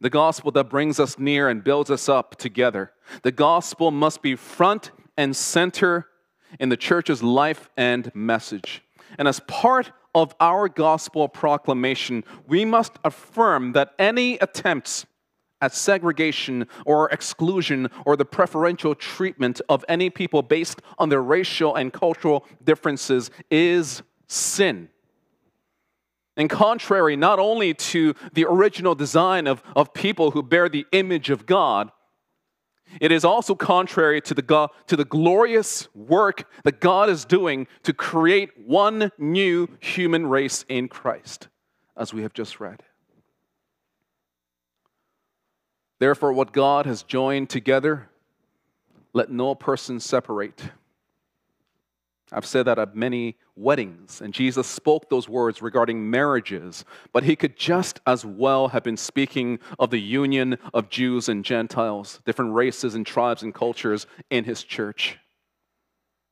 The 0.00 0.10
gospel 0.10 0.50
that 0.52 0.70
brings 0.70 0.98
us 0.98 1.18
near 1.18 1.48
and 1.48 1.62
builds 1.62 1.90
us 1.90 2.08
up 2.08 2.36
together. 2.36 2.92
The 3.22 3.32
gospel 3.32 3.90
must 3.90 4.22
be 4.22 4.34
front 4.34 4.90
and 5.16 5.36
center 5.36 6.06
in 6.58 6.70
the 6.70 6.76
church's 6.76 7.22
life 7.22 7.68
and 7.76 8.10
message. 8.14 8.82
And 9.18 9.28
as 9.28 9.40
part 9.40 9.92
of 10.14 10.34
our 10.40 10.68
gospel 10.68 11.28
proclamation, 11.28 12.24
we 12.46 12.64
must 12.64 12.92
affirm 13.04 13.72
that 13.72 13.94
any 13.98 14.34
attempts 14.38 15.06
at 15.60 15.74
segregation 15.74 16.66
or 16.86 17.08
exclusion 17.10 17.88
or 18.06 18.16
the 18.16 18.24
preferential 18.24 18.94
treatment 18.94 19.60
of 19.68 19.84
any 19.88 20.10
people 20.10 20.42
based 20.42 20.80
on 20.98 21.08
their 21.08 21.22
racial 21.22 21.76
and 21.76 21.92
cultural 21.92 22.46
differences 22.64 23.30
is 23.50 24.02
sin. 24.26 24.88
And 26.36 26.48
contrary 26.48 27.16
not 27.16 27.38
only 27.38 27.74
to 27.74 28.14
the 28.32 28.46
original 28.46 28.94
design 28.94 29.46
of, 29.46 29.62
of 29.76 29.92
people 29.92 30.30
who 30.30 30.42
bear 30.42 30.68
the 30.68 30.86
image 30.92 31.28
of 31.28 31.44
God, 31.44 31.90
it 33.00 33.12
is 33.12 33.24
also 33.24 33.54
contrary 33.54 34.20
to 34.22 34.34
the, 34.34 34.42
God, 34.42 34.70
to 34.86 34.96
the 34.96 35.04
glorious 35.04 35.88
work 35.94 36.50
that 36.64 36.80
God 36.80 37.08
is 37.08 37.24
doing 37.24 37.66
to 37.84 37.92
create 37.92 38.50
one 38.66 39.12
new 39.18 39.68
human 39.78 40.26
race 40.26 40.64
in 40.68 40.88
Christ, 40.88 41.48
as 41.96 42.12
we 42.12 42.22
have 42.22 42.32
just 42.32 42.58
read. 42.58 42.82
Therefore, 45.98 46.32
what 46.32 46.52
God 46.52 46.86
has 46.86 47.02
joined 47.02 47.50
together, 47.50 48.08
let 49.12 49.30
no 49.30 49.54
person 49.54 50.00
separate. 50.00 50.70
I've 52.32 52.46
said 52.46 52.66
that 52.66 52.78
at 52.78 52.94
many 52.94 53.36
weddings, 53.56 54.20
and 54.20 54.32
Jesus 54.32 54.68
spoke 54.68 55.10
those 55.10 55.28
words 55.28 55.60
regarding 55.60 56.10
marriages, 56.10 56.84
but 57.12 57.24
he 57.24 57.34
could 57.34 57.56
just 57.56 58.00
as 58.06 58.24
well 58.24 58.68
have 58.68 58.84
been 58.84 58.96
speaking 58.96 59.58
of 59.80 59.90
the 59.90 60.00
union 60.00 60.56
of 60.72 60.88
Jews 60.88 61.28
and 61.28 61.44
Gentiles, 61.44 62.20
different 62.24 62.54
races 62.54 62.94
and 62.94 63.04
tribes 63.04 63.42
and 63.42 63.52
cultures 63.52 64.06
in 64.30 64.44
his 64.44 64.62
church. 64.62 65.18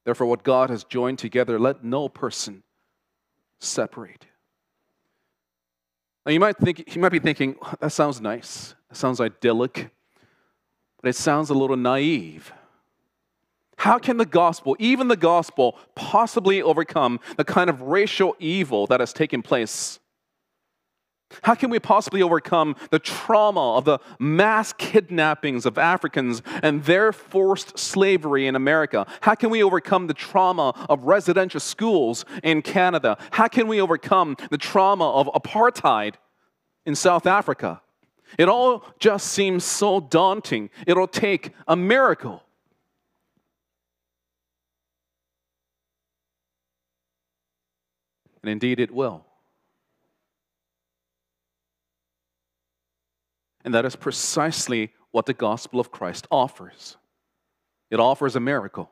Therefore, 0.05 0.29
what 0.29 0.45
God 0.45 0.71
has 0.71 0.85
joined 0.85 1.19
together, 1.19 1.59
let 1.59 1.85
no 1.85 2.09
person 2.09 2.63
separate. 3.59 4.27
Now, 6.25 6.33
you 6.33 6.41
might, 6.41 6.59
think, 6.59 6.95
you 6.95 7.03
might 7.03 7.13
be 7.13 7.19
thinking, 7.19 7.57
that 7.81 7.91
sounds 7.91 8.21
nice, 8.21 8.75
that 8.89 8.97
sounds 8.97 9.21
idyllic, 9.21 9.91
but 11.03 11.09
it 11.09 11.17
sounds 11.17 11.51
a 11.51 11.55
little 11.55 11.77
naive. 11.77 12.53
How 13.79 13.99
can 13.99 14.17
the 14.17 14.27
gospel, 14.27 14.77
even 14.81 15.07
the 15.07 15.17
gospel, 15.17 15.79
possibly 15.95 16.61
overcome 16.61 17.21
the 17.37 17.45
kind 17.45 17.71
of 17.71 17.81
racial 17.81 18.35
evil 18.41 18.89
that 18.89 18.99
has 18.99 19.13
taken 19.13 19.41
place? 19.41 20.01
How 21.43 21.55
can 21.55 21.71
we 21.71 21.79
possibly 21.79 22.21
overcome 22.21 22.75
the 22.91 22.99
trauma 22.99 23.77
of 23.77 23.85
the 23.85 24.01
mass 24.19 24.73
kidnappings 24.73 25.65
of 25.65 25.79
Africans 25.79 26.43
and 26.63 26.83
their 26.85 27.13
forced 27.13 27.79
slavery 27.79 28.49
in 28.49 28.57
America? 28.57 29.07
How 29.21 29.37
can 29.37 29.51
we 29.51 29.63
overcome 29.63 30.09
the 30.09 30.15
trauma 30.15 30.75
of 30.89 31.05
residential 31.05 31.61
schools 31.61 32.25
in 32.43 32.63
Canada? 32.63 33.17
How 33.31 33.47
can 33.47 33.69
we 33.69 33.81
overcome 33.81 34.37
the 34.51 34.59
trauma 34.59 35.09
of 35.09 35.29
apartheid 35.29 36.15
in 36.85 36.97
South 36.97 37.27
Africa? 37.27 37.81
It 38.39 38.49
all 38.49 38.85
just 38.99 39.29
seems 39.29 39.65
so 39.65 40.01
daunting. 40.01 40.71
It'll 40.87 41.07
take 41.07 41.53
a 41.69 41.77
miracle. 41.77 42.43
And 48.43 48.51
indeed, 48.51 48.81
it 48.81 48.91
will. 48.91 49.25
And 53.65 53.75
that 53.75 53.85
is 53.85 53.97
precisely 53.97 54.93
what 55.11 55.27
the 55.27 55.35
gospel 55.35 55.81
of 55.81 55.91
Christ 55.91 56.27
offers 56.31 56.97
it 57.91 58.01
offers 58.01 58.37
a 58.37 58.41
miracle. 58.41 58.91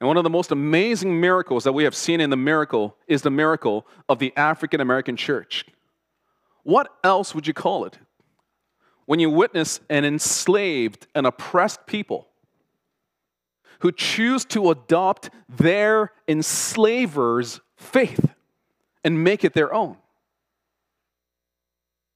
And 0.00 0.08
one 0.08 0.16
of 0.16 0.24
the 0.24 0.30
most 0.30 0.50
amazing 0.50 1.20
miracles 1.20 1.64
that 1.64 1.72
we 1.72 1.84
have 1.84 1.94
seen 1.94 2.20
in 2.20 2.30
the 2.30 2.36
miracle 2.36 2.96
is 3.06 3.22
the 3.22 3.30
miracle 3.30 3.86
of 4.08 4.18
the 4.18 4.32
African 4.36 4.80
American 4.80 5.16
church. 5.16 5.64
What 6.62 6.88
else 7.04 7.34
would 7.34 7.46
you 7.46 7.54
call 7.54 7.84
it? 7.84 7.98
When 9.06 9.20
you 9.20 9.30
witness 9.30 9.80
an 9.88 10.04
enslaved 10.04 11.06
and 11.14 11.26
oppressed 11.26 11.86
people 11.86 12.28
who 13.80 13.92
choose 13.92 14.44
to 14.46 14.70
adopt 14.70 15.30
their 15.48 16.12
enslavers' 16.28 17.60
faith 17.76 18.34
and 19.04 19.22
make 19.22 19.44
it 19.44 19.54
their 19.54 19.72
own. 19.72 19.96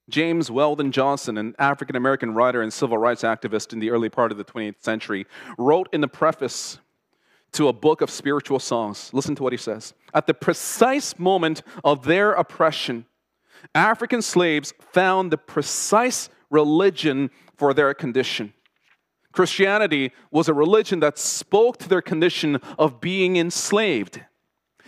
James 0.09 0.51
Weldon 0.51 0.91
Johnson, 0.91 1.37
an 1.37 1.55
African 1.57 1.95
American 1.95 2.33
writer 2.33 2.61
and 2.61 2.71
civil 2.71 2.97
rights 2.97 3.23
activist 3.23 3.71
in 3.71 3.79
the 3.79 3.91
early 3.91 4.09
part 4.09 4.31
of 4.31 4.37
the 4.37 4.43
20th 4.43 4.81
century, 4.81 5.25
wrote 5.57 5.87
in 5.93 6.01
the 6.01 6.07
preface 6.07 6.79
to 7.53 7.67
a 7.67 7.73
book 7.73 8.01
of 8.01 8.09
spiritual 8.09 8.59
songs. 8.59 9.09
Listen 9.13 9.35
to 9.35 9.43
what 9.43 9.53
he 9.53 9.57
says. 9.57 9.93
At 10.13 10.27
the 10.27 10.33
precise 10.33 11.17
moment 11.17 11.63
of 11.83 12.03
their 12.03 12.33
oppression, 12.33 13.05
African 13.73 14.21
slaves 14.21 14.73
found 14.79 15.31
the 15.31 15.37
precise 15.37 16.29
religion 16.49 17.29
for 17.55 17.73
their 17.73 17.93
condition. 17.93 18.53
Christianity 19.31 20.11
was 20.29 20.49
a 20.49 20.53
religion 20.53 20.99
that 20.99 21.17
spoke 21.17 21.77
to 21.77 21.89
their 21.89 22.01
condition 22.01 22.57
of 22.77 22.99
being 22.99 23.37
enslaved. 23.37 24.21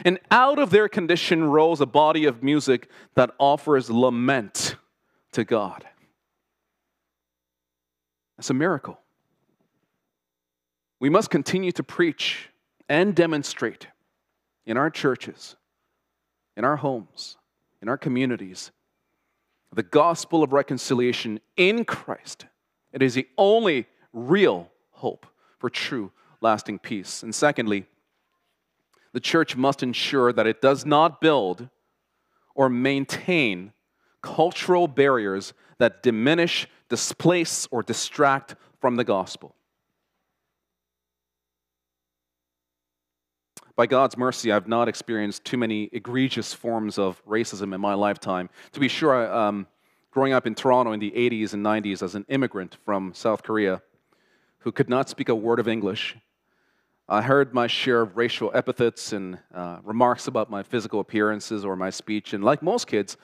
And 0.04 0.20
out 0.32 0.60
of 0.60 0.70
their 0.70 0.90
condition 0.90 1.46
rose 1.46 1.80
a 1.80 1.86
body 1.86 2.26
of 2.26 2.44
music 2.44 2.90
that 3.16 3.32
offers 3.40 3.90
lament 3.90 4.76
to 5.32 5.44
God. 5.44 5.86
That's 8.38 8.50
a 8.50 8.54
miracle. 8.54 9.00
We 11.00 11.10
must 11.10 11.30
continue 11.30 11.72
to 11.74 11.84
preach 11.84 12.50
and 12.90 13.16
demonstrate 13.16 13.88
in 14.66 14.78
our 14.78 14.90
churches, 14.90 15.56
in 16.58 16.66
our 16.66 16.78
homes, 16.78 17.38
in 17.82 17.90
our 17.90 17.98
communities, 17.98 18.72
the 19.74 19.84
gospel 19.84 20.44
of 20.44 20.54
reconciliation 20.54 21.40
in 21.58 21.86
Christ. 21.86 22.46
It 22.92 23.02
is 23.02 23.16
the 23.16 23.28
only 23.38 23.88
real 24.14 24.72
hope 24.92 25.26
for 25.60 25.70
true 25.70 26.12
lasting 26.42 26.80
peace. 26.80 27.24
And 27.24 27.34
secondly, 27.34 27.86
the 29.14 29.20
church 29.20 29.56
must 29.56 29.84
ensure 29.84 30.32
that 30.34 30.48
it 30.48 30.62
does 30.62 30.86
not 30.86 31.22
build 31.22 31.70
or 32.56 32.70
maintain 32.70 33.74
cultural 34.22 34.88
barriers 34.88 35.54
that 35.80 36.04
diminish, 36.04 36.68
displace, 36.90 37.68
or 37.72 37.84
distract 37.84 38.56
from 38.80 38.96
the 38.96 39.04
gospel. 39.04 39.56
By 43.76 43.88
God's 43.88 44.18
mercy, 44.18 44.52
I've 44.52 44.68
not 44.68 44.88
experienced 44.88 45.46
too 45.46 45.58
many 45.58 45.90
egregious 45.92 46.54
forms 46.54 47.00
of 47.00 47.26
racism 47.26 47.74
in 47.74 47.82
my 47.82 47.96
lifetime. 47.96 48.50
To 48.74 48.80
be 48.80 48.88
sure, 48.88 49.34
um, 49.34 49.66
growing 50.12 50.32
up 50.32 50.46
in 50.46 50.54
Toronto 50.54 50.92
in 50.92 51.00
the 51.00 51.12
80s 51.12 51.54
and 51.54 51.66
90s 51.66 52.04
as 52.04 52.14
an 52.14 52.26
immigrant 52.30 52.78
from 52.86 53.14
South 53.16 53.42
Korea 53.42 53.82
who 54.64 54.72
could 54.72 54.90
not 54.90 55.10
speak 55.10 55.30
a 55.30 55.36
word 55.36 55.60
of 55.60 55.68
English, 55.68 56.16
I 57.10 57.22
heard 57.22 57.54
my 57.54 57.68
share 57.68 58.02
of 58.02 58.16
racial 58.16 58.50
epithets 58.54 59.12
and 59.12 59.38
uh, 59.54 59.80
remarks 59.84 60.28
about 60.28 60.50
my 60.50 60.64
physical 60.64 61.02
appearances 61.02 61.66
or 61.66 61.76
my 61.76 61.90
speech. 61.90 62.34
And 62.34 62.44
like 62.44 62.64
most 62.64 62.88
kids, 62.88 63.18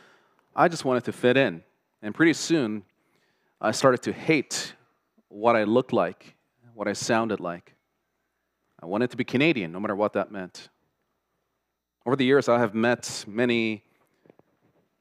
I 0.54 0.67
just 0.67 0.84
wanted 0.84 1.06
to 1.06 1.13
fit 1.13 1.38
in. 1.38 1.63
And 2.02 2.13
pretty 2.13 2.34
soon, 2.34 2.84
I 3.62 3.71
started 3.71 4.02
to 4.04 4.12
hate 4.12 4.73
what 5.30 5.56
I 5.56 5.63
looked 5.63 5.93
like, 5.93 6.36
what 6.73 6.89
I 6.89 6.93
sounded 6.93 7.39
like. 7.39 7.73
I 8.82 8.86
wanted 8.86 9.10
to 9.12 9.17
be 9.17 9.23
Canadian, 9.23 9.71
no 9.71 9.80
matter 9.80 9.95
what 9.95 10.13
that 10.13 10.32
meant. 10.32 10.67
Over 12.06 12.17
the 12.17 12.25
years, 12.25 12.49
I 12.49 12.60
have 12.60 12.73
met 12.73 13.23
many 13.28 13.84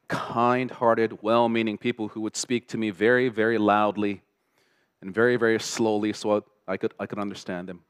kind 0.07 0.71
hearted, 0.71 1.21
well 1.21 1.49
meaning 1.49 1.77
people 1.77 2.07
who 2.07 2.21
would 2.21 2.37
speak 2.37 2.69
to 2.69 2.77
me 2.77 2.91
very, 2.91 3.27
very 3.27 3.57
loudly 3.57 4.21
and 5.01 5.13
very, 5.13 5.35
very 5.35 5.59
slowly 5.59 6.13
so 6.13 6.43
I 6.67 6.77
could, 6.77 6.93
I 6.99 7.05
could 7.05 7.19
understand 7.19 7.67
them. 7.67 7.81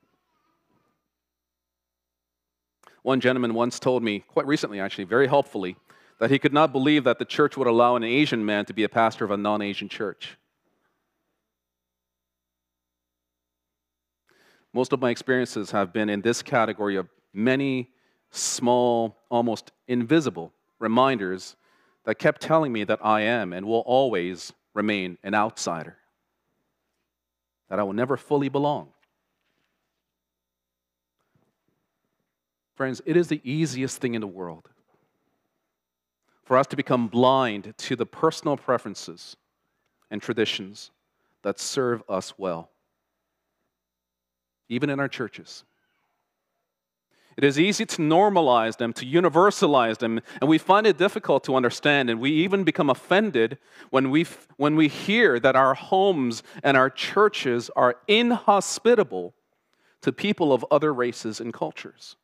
One 3.02 3.20
gentleman 3.22 3.54
once 3.54 3.80
told 3.80 4.04
me, 4.04 4.20
quite 4.20 4.46
recently 4.46 4.80
actually, 4.80 5.06
very 5.06 5.28
helpfully, 5.28 5.78
that 6.20 6.30
he 6.30 6.38
could 6.40 6.54
not 6.54 6.72
believe 6.72 7.06
that 7.06 7.18
the 7.18 7.26
church 7.26 7.56
would 7.58 7.68
allow 7.68 7.96
an 7.96 8.04
Asian 8.04 8.46
man 8.46 8.66
to 8.66 8.74
be 8.74 8.84
a 8.84 8.90
pastor 8.90 9.24
of 9.24 9.32
a 9.32 9.38
non 9.38 9.62
Asian 9.62 9.88
church. 9.88 10.38
Most 14.74 14.94
of 14.94 15.00
my 15.00 15.10
experiences 15.10 15.72
have 15.72 15.92
been 15.92 16.10
in 16.10 16.22
this 16.22 16.44
category 16.44 16.96
of 16.96 17.08
many 17.34 17.90
small, 18.32 19.18
almost 19.30 19.72
invisible 19.88 20.54
reminders 20.78 21.56
that 22.06 22.20
kept 22.20 22.42
telling 22.42 22.72
me 22.72 22.84
that 22.84 23.00
I 23.04 23.22
am 23.22 23.54
and 23.54 23.66
will 23.66 23.84
always 23.86 24.54
remain 24.74 25.18
an 25.24 25.34
outsider, 25.34 25.98
that 27.70 27.80
I 27.80 27.84
will 27.84 27.94
never 27.94 28.18
fully 28.18 28.50
belong. 28.50 28.90
Friends, 32.76 33.02
it 33.06 33.18
is 33.18 33.28
the 33.28 33.42
easiest 33.44 34.00
thing 34.00 34.16
in 34.16 34.22
the 34.22 34.28
world 34.28 34.70
for 36.44 36.58
us 36.58 36.68
to 36.68 36.76
become 36.76 37.08
blind 37.08 37.74
to 37.78 37.96
the 37.96 38.06
personal 38.06 38.58
preferences 38.58 39.36
and 40.10 40.22
traditions 40.22 40.92
that 41.44 41.60
serve 41.60 42.02
us 42.10 42.34
well 42.38 42.72
even 44.70 44.90
in 44.90 45.00
our 45.00 45.08
churches. 45.08 45.64
It 47.40 47.46
is 47.46 47.58
easy 47.58 47.86
to 47.86 48.02
normalize 48.02 48.76
them, 48.76 48.92
to 48.92 49.06
universalize 49.06 50.00
them, 50.00 50.20
and 50.42 50.50
we 50.50 50.58
find 50.58 50.86
it 50.86 50.98
difficult 50.98 51.46
to 51.46 51.56
understand. 51.56 52.10
And 52.10 52.20
we 52.20 52.32
even 52.32 52.66
become 52.66 52.90
offended 52.90 53.58
when 53.92 54.12
we, 54.12 54.26
when 54.58 54.76
we 54.76 54.90
hear 54.90 55.40
that 55.40 55.56
our 55.56 55.74
homes 55.74 56.44
and 56.64 56.76
our 56.76 56.90
churches 56.90 57.72
are 57.78 57.96
inhospitable 58.10 59.36
to 60.02 60.12
people 60.12 60.52
of 60.52 60.66
other 60.70 60.94
races 60.94 61.40
and 61.40 61.54
cultures. 61.54 62.18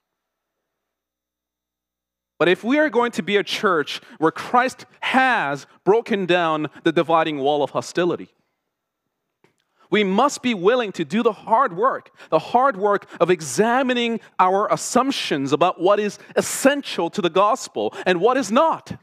But 2.38 2.50
if 2.50 2.66
we 2.66 2.78
are 2.78 2.90
going 2.90 3.14
to 3.14 3.24
be 3.24 3.38
a 3.38 3.44
church 3.44 4.02
where 4.18 4.34
Christ 4.34 4.86
has 5.00 5.66
broken 5.86 6.26
down 6.26 6.68
the 6.84 6.92
dividing 6.92 7.38
wall 7.38 7.64
of 7.64 7.70
hostility, 7.70 8.35
we 9.90 10.04
must 10.04 10.42
be 10.42 10.54
willing 10.54 10.92
to 10.94 11.06
do 11.06 11.24
the 11.24 11.32
hard 11.32 11.76
work, 11.76 12.12
the 12.30 12.40
hard 12.40 12.78
work 12.78 13.08
of 13.20 13.30
examining 13.30 14.20
our 14.40 14.72
assumptions 14.72 15.54
about 15.54 15.80
what 15.80 16.00
is 16.00 16.20
essential 16.36 17.10
to 17.10 17.22
the 17.22 17.30
gospel 17.30 17.94
and 18.06 18.20
what 18.20 18.38
is 18.38 18.52
not. 18.52 18.98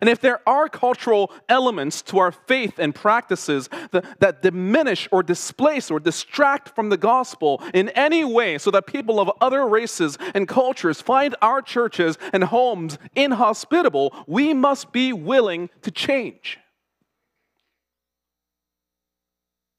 And 0.00 0.10
if 0.10 0.20
there 0.20 0.40
are 0.48 0.68
cultural 0.68 1.30
elements 1.48 2.02
to 2.02 2.18
our 2.18 2.32
faith 2.32 2.78
and 2.78 2.94
practices 2.94 3.68
that, 3.92 4.20
that, 4.20 4.42
diminish 4.42 5.08
or 5.12 5.22
displace 5.22 5.90
or 5.90 6.00
distract 6.00 6.74
from 6.74 6.88
the 6.88 6.96
gospel 6.96 7.62
in 7.72 7.88
any 7.90 8.24
way 8.24 8.58
so 8.58 8.70
that 8.72 8.86
people 8.86 9.20
of 9.20 9.30
other 9.40 9.66
races 9.66 10.18
and 10.34 10.48
cultures 10.48 11.00
find 11.00 11.36
our 11.40 11.62
churches 11.62 12.18
and 12.32 12.44
homes 12.44 12.98
inhospitable, 13.14 14.12
we 14.26 14.52
must 14.52 14.92
be 14.92 15.12
willing 15.12 15.70
to 15.82 15.90
change. 15.90 16.58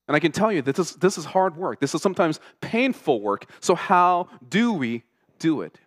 And 0.08 0.16
I 0.16 0.20
can 0.20 0.32
tell 0.32 0.52
you 0.52 0.62
that 0.62 0.76
this, 0.76 0.92
this 0.92 1.18
is 1.18 1.26
hard 1.26 1.58
work. 1.58 1.80
This 1.80 1.96
is 1.96 2.02
sometimes 2.02 2.40
painful 2.62 3.22
work. 3.22 3.50
So, 3.60 3.74
how 3.76 4.30
do 4.48 4.74
we 4.74 5.04
do 5.40 5.62
it? 5.62 5.80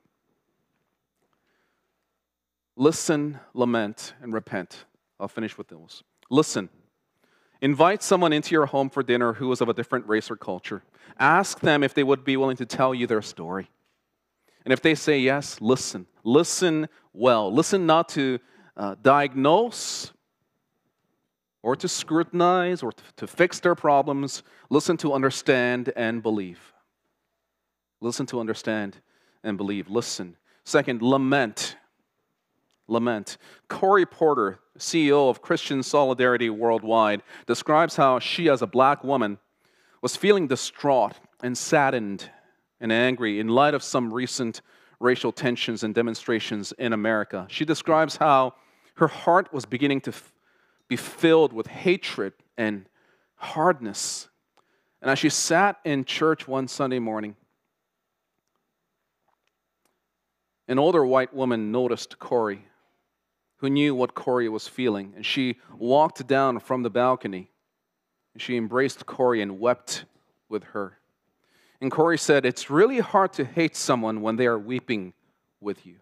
Listen, 2.76 3.38
lament, 3.54 4.14
and 4.20 4.33
repent. 4.33 4.85
I'll 5.20 5.28
finish 5.28 5.57
with 5.59 5.68
those. 5.68 6.02
Listen. 6.31 6.68
Invite 7.61 8.04
someone 8.04 8.33
into 8.33 8.54
your 8.54 8.66
home 8.66 8.88
for 8.88 9.02
dinner 9.02 9.33
who 9.33 9.50
is 9.50 9.61
of 9.61 9.68
a 9.68 9.74
different 9.74 10.07
race 10.07 10.31
or 10.31 10.37
culture. 10.37 10.83
Ask 11.18 11.59
them 11.59 11.83
if 11.83 11.92
they 11.92 12.04
would 12.04 12.24
be 12.24 12.37
willing 12.37 12.57
to 12.59 12.66
tell 12.66 12.94
you 12.94 13.09
their 13.09 13.22
story. 13.22 13.68
And 14.64 14.72
if 14.72 14.81
they 14.81 14.94
say 14.94 15.18
yes, 15.18 15.61
listen. 15.61 16.07
Listen 16.22 16.88
well. 17.12 17.52
Listen 17.52 17.85
not 17.85 18.11
to 18.11 18.38
uh, 18.76 18.94
diagnose, 19.02 20.12
or 21.68 21.76
to 21.76 21.87
scrutinize 21.87 22.83
or 22.83 22.92
to 23.14 23.26
fix 23.26 23.61
their 23.61 23.74
problems. 23.74 24.42
Listen 24.70 24.96
to 24.96 25.12
understand 25.12 25.92
and 25.96 26.22
believe. 26.22 26.72
Listen 28.00 28.24
to 28.24 28.40
understand 28.40 28.96
and 29.44 29.59
believe. 29.59 29.90
Listen. 29.90 30.35
Second, 30.64 31.02
lament. 31.02 31.76
Lament. 32.87 33.37
Corey 33.68 34.07
Porter, 34.07 34.61
CEO 34.78 35.28
of 35.28 35.42
Christian 35.42 35.83
Solidarity 35.83 36.48
Worldwide, 36.48 37.22
describes 37.46 37.96
how 37.96 38.18
she, 38.18 38.48
as 38.48 38.62
a 38.62 38.66
black 38.66 39.04
woman, 39.04 39.37
was 40.00 40.16
feeling 40.16 40.46
distraught 40.46 41.16
and 41.42 41.59
saddened 41.59 42.31
and 42.81 42.90
angry 42.90 43.40
in 43.40 43.48
light 43.48 43.74
of 43.74 43.83
some 43.83 44.11
recent 44.11 44.62
racial 45.00 45.33
tensions 45.33 45.85
and 45.85 45.94
demonstrations 45.94 46.72
in 46.78 46.94
America. 46.94 47.46
She 47.50 47.66
describes 47.66 48.16
how 48.16 48.54
her 48.94 49.09
heart 49.09 49.52
was 49.52 49.66
beginning 49.66 50.00
to 50.00 50.12
be 50.88 50.96
filled 50.96 51.53
with 51.53 51.66
hatred 51.66 52.33
and 52.57 52.87
hardness. 53.37 54.29
And 55.01 55.11
as 55.11 55.18
she 55.18 55.29
sat 55.29 55.79
in 55.85 56.05
church 56.05 56.48
one 56.48 56.66
Sunday 56.66 56.98
morning, 56.98 57.37
an 60.66 60.79
older 60.79 61.05
white 61.05 61.33
woman 61.33 61.70
noticed 61.70 62.18
Corey, 62.18 62.64
who 63.57 63.70
knew 63.70 63.94
what 63.94 64.14
Corey 64.14 64.48
was 64.48 64.68
feeling, 64.68 65.12
and 65.16 65.24
she 65.24 65.57
walked 65.77 66.27
down 66.27 66.61
from 66.61 66.83
the 66.83 66.90
balcony. 66.90 67.51
And 68.35 68.42
she 68.42 68.57
embraced 68.57 69.07
Corey 69.07 69.41
and 69.41 69.59
wept 69.59 70.05
with 70.49 70.64
her. 70.64 70.99
And 71.80 71.91
Corey 71.91 72.18
said, 72.18 72.45
It's 72.45 72.70
really 72.70 72.99
hard 72.99 73.32
to 73.34 73.45
hate 73.45 73.76
someone 73.76 74.20
when 74.20 74.36
they 74.36 74.47
are 74.47 74.59
weeping 74.59 75.14
with 75.61 75.86
you. 75.86 75.97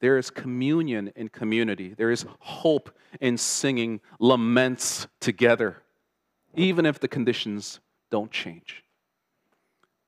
There 0.00 0.18
is 0.18 0.30
communion 0.30 1.12
in 1.16 1.28
community. 1.28 1.94
There 1.94 2.10
is 2.10 2.26
hope 2.38 2.90
in 3.20 3.38
singing 3.38 4.00
laments 4.18 5.06
together, 5.20 5.82
even 6.54 6.84
if 6.84 7.00
the 7.00 7.08
conditions 7.08 7.80
don't 8.10 8.30
change. 8.30 8.84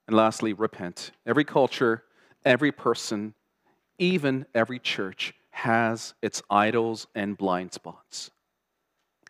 And 0.06 0.16
lastly, 0.16 0.52
repent. 0.52 1.10
Every 1.26 1.44
culture, 1.44 2.04
every 2.44 2.72
person, 2.72 3.34
even 3.98 4.46
every 4.54 4.78
church 4.78 5.34
has 5.50 6.14
its 6.22 6.42
idols 6.48 7.06
and 7.14 7.36
blind 7.36 7.72
spots. 7.72 8.30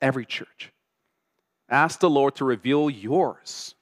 Every 0.03 0.27
church. 0.27 0.73
Ask 1.69 2.01
the 2.01 2.11
Lord 2.11 2.37
to 2.37 2.45
reveal 2.45 2.91
yours. 2.91 3.75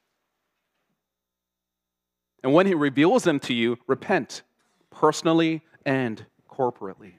And 2.42 2.52
when 2.52 2.66
He 2.66 2.74
reveals 2.74 3.24
them 3.24 3.40
to 3.40 3.54
you, 3.54 3.78
repent 3.86 4.42
personally 4.90 5.62
and 5.84 6.24
corporately. 6.56 7.14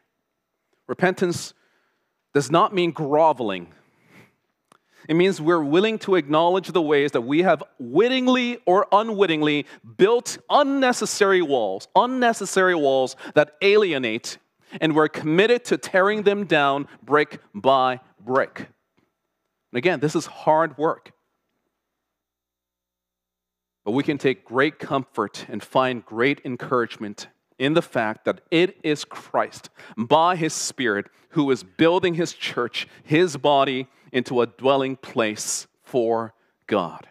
Repentance 0.87 1.53
does 2.33 2.49
not 2.49 2.73
mean 2.73 2.91
groveling. 2.91 3.73
It 5.07 5.15
means 5.15 5.39
we're 5.39 5.63
willing 5.63 5.99
to 5.99 6.15
acknowledge 6.15 6.71
the 6.71 6.81
ways 6.81 7.11
that 7.13 7.21
we 7.21 7.43
have 7.43 7.63
wittingly 7.79 8.57
or 8.65 8.87
unwittingly 8.91 9.65
built 9.97 10.37
unnecessary 10.49 11.41
walls, 11.41 11.87
unnecessary 11.95 12.75
walls 12.75 13.15
that 13.35 13.55
alienate, 13.61 14.37
and 14.81 14.95
we're 14.95 15.07
committed 15.07 15.63
to 15.65 15.77
tearing 15.77 16.23
them 16.23 16.45
down 16.45 16.87
brick 17.03 17.39
by 17.53 18.01
brick. 18.19 18.67
And 19.71 19.77
again, 19.77 19.99
this 19.99 20.15
is 20.15 20.25
hard 20.25 20.77
work. 20.77 21.13
But 23.85 23.91
we 23.91 24.03
can 24.03 24.17
take 24.17 24.43
great 24.43 24.79
comfort 24.79 25.45
and 25.47 25.63
find 25.63 26.05
great 26.05 26.41
encouragement 26.43 27.27
in 27.59 27.73
the 27.73 27.81
fact 27.81 28.25
that 28.25 28.41
it 28.51 28.77
is 28.83 29.03
Christ, 29.05 29.69
by 29.97 30.35
his 30.35 30.53
Spirit, 30.53 31.07
who 31.29 31.49
is 31.51 31.63
building 31.63 32.13
his 32.13 32.33
church, 32.33 32.87
his 33.03 33.37
body, 33.37 33.87
into 34.11 34.41
a 34.41 34.47
dwelling 34.47 34.95
place 34.95 35.67
for 35.83 36.33
God. 36.67 37.07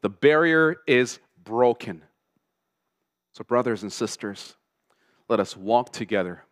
The 0.00 0.08
barrier 0.08 0.76
is 0.86 1.18
broken. 1.42 2.02
So, 3.32 3.44
brothers 3.44 3.82
and 3.82 3.92
sisters, 3.92 4.56
let 5.28 5.40
us 5.40 5.56
walk 5.56 5.92
together 5.92 6.44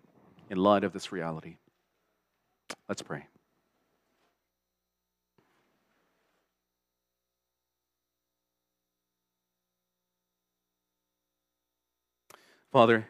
in 0.51 0.59
light 0.59 0.85
of 0.85 0.93
this 0.93 1.11
reality. 1.11 1.57
Let's 2.89 3.03
pray. 3.03 3.27
Father, 12.77 13.09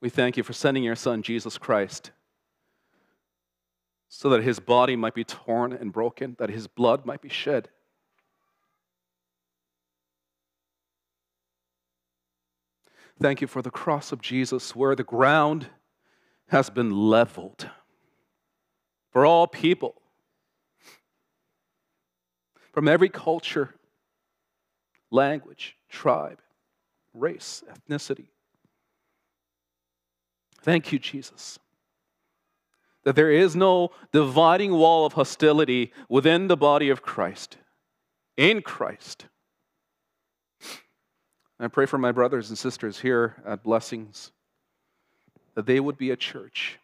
we 0.00 0.10
thank 0.10 0.36
you 0.36 0.42
for 0.42 0.52
sending 0.52 0.82
your 0.82 0.96
Son, 0.96 1.22
Jesus 1.22 1.56
Christ, 1.56 2.10
so 4.08 4.28
that 4.30 4.42
his 4.42 4.58
body 4.58 4.96
might 4.96 5.14
be 5.14 5.22
torn 5.22 5.72
and 5.72 5.92
broken, 5.92 6.34
that 6.40 6.50
his 6.50 6.66
blood 6.66 7.06
might 7.06 7.22
be 7.22 7.28
shed. 7.28 7.68
Thank 13.22 13.40
you 13.40 13.46
for 13.46 13.62
the 13.62 13.70
cross 13.70 14.10
of 14.10 14.20
Jesus, 14.20 14.74
where 14.74 14.96
the 14.96 15.04
ground 15.04 15.68
has 16.48 16.68
been 16.68 16.90
leveled 16.90 17.70
for 19.12 19.24
all 19.24 19.46
people, 19.46 19.94
from 22.72 22.88
every 22.88 23.10
culture, 23.10 23.76
language, 25.12 25.76
tribe, 25.88 26.40
race, 27.12 27.62
ethnicity. 27.70 28.26
Thank 30.64 30.92
you, 30.92 30.98
Jesus. 30.98 31.58
That 33.04 33.16
there 33.16 33.30
is 33.30 33.54
no 33.54 33.90
dividing 34.12 34.72
wall 34.72 35.04
of 35.04 35.12
hostility 35.12 35.92
within 36.08 36.48
the 36.48 36.56
body 36.56 36.88
of 36.88 37.02
Christ, 37.02 37.58
in 38.38 38.62
Christ. 38.62 39.26
I 41.60 41.68
pray 41.68 41.84
for 41.84 41.98
my 41.98 42.12
brothers 42.12 42.48
and 42.48 42.56
sisters 42.56 43.00
here 43.00 43.36
at 43.46 43.62
Blessings 43.62 44.32
that 45.54 45.66
they 45.66 45.80
would 45.80 45.98
be 45.98 46.10
a 46.10 46.16
church, 46.16 46.78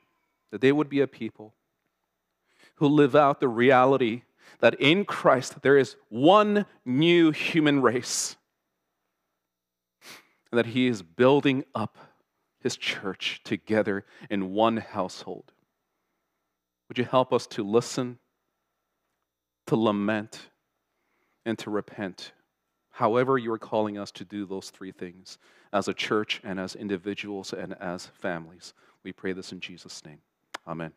that 0.50 0.60
they 0.60 0.72
would 0.72 0.90
be 0.90 1.00
a 1.00 1.06
people 1.06 1.54
who 2.74 2.86
live 2.86 3.16
out 3.16 3.40
the 3.40 3.48
reality 3.48 4.24
that 4.58 4.74
in 4.74 5.06
Christ 5.06 5.62
there 5.62 5.78
is 5.78 5.96
one 6.10 6.66
new 6.84 7.30
human 7.30 7.80
race, 7.80 8.36
and 10.52 10.58
that 10.58 10.66
He 10.66 10.86
is 10.86 11.00
building 11.00 11.64
up 11.74 11.96
his 12.60 12.76
church 12.76 13.40
together 13.44 14.04
in 14.28 14.52
one 14.52 14.76
household. 14.78 15.52
Would 16.88 16.98
you 16.98 17.04
help 17.04 17.32
us 17.32 17.46
to 17.48 17.62
listen, 17.62 18.18
to 19.66 19.76
lament, 19.76 20.50
and 21.44 21.58
to 21.60 21.70
repent? 21.70 22.32
However, 22.90 23.38
you 23.38 23.52
are 23.52 23.58
calling 23.58 23.96
us 23.96 24.10
to 24.12 24.24
do 24.24 24.44
those 24.44 24.70
three 24.70 24.92
things 24.92 25.38
as 25.72 25.88
a 25.88 25.94
church 25.94 26.40
and 26.44 26.58
as 26.58 26.74
individuals 26.74 27.52
and 27.52 27.74
as 27.80 28.06
families. 28.06 28.74
We 29.04 29.12
pray 29.12 29.32
this 29.32 29.52
in 29.52 29.60
Jesus' 29.60 30.04
name. 30.04 30.18
Amen. 30.66 30.92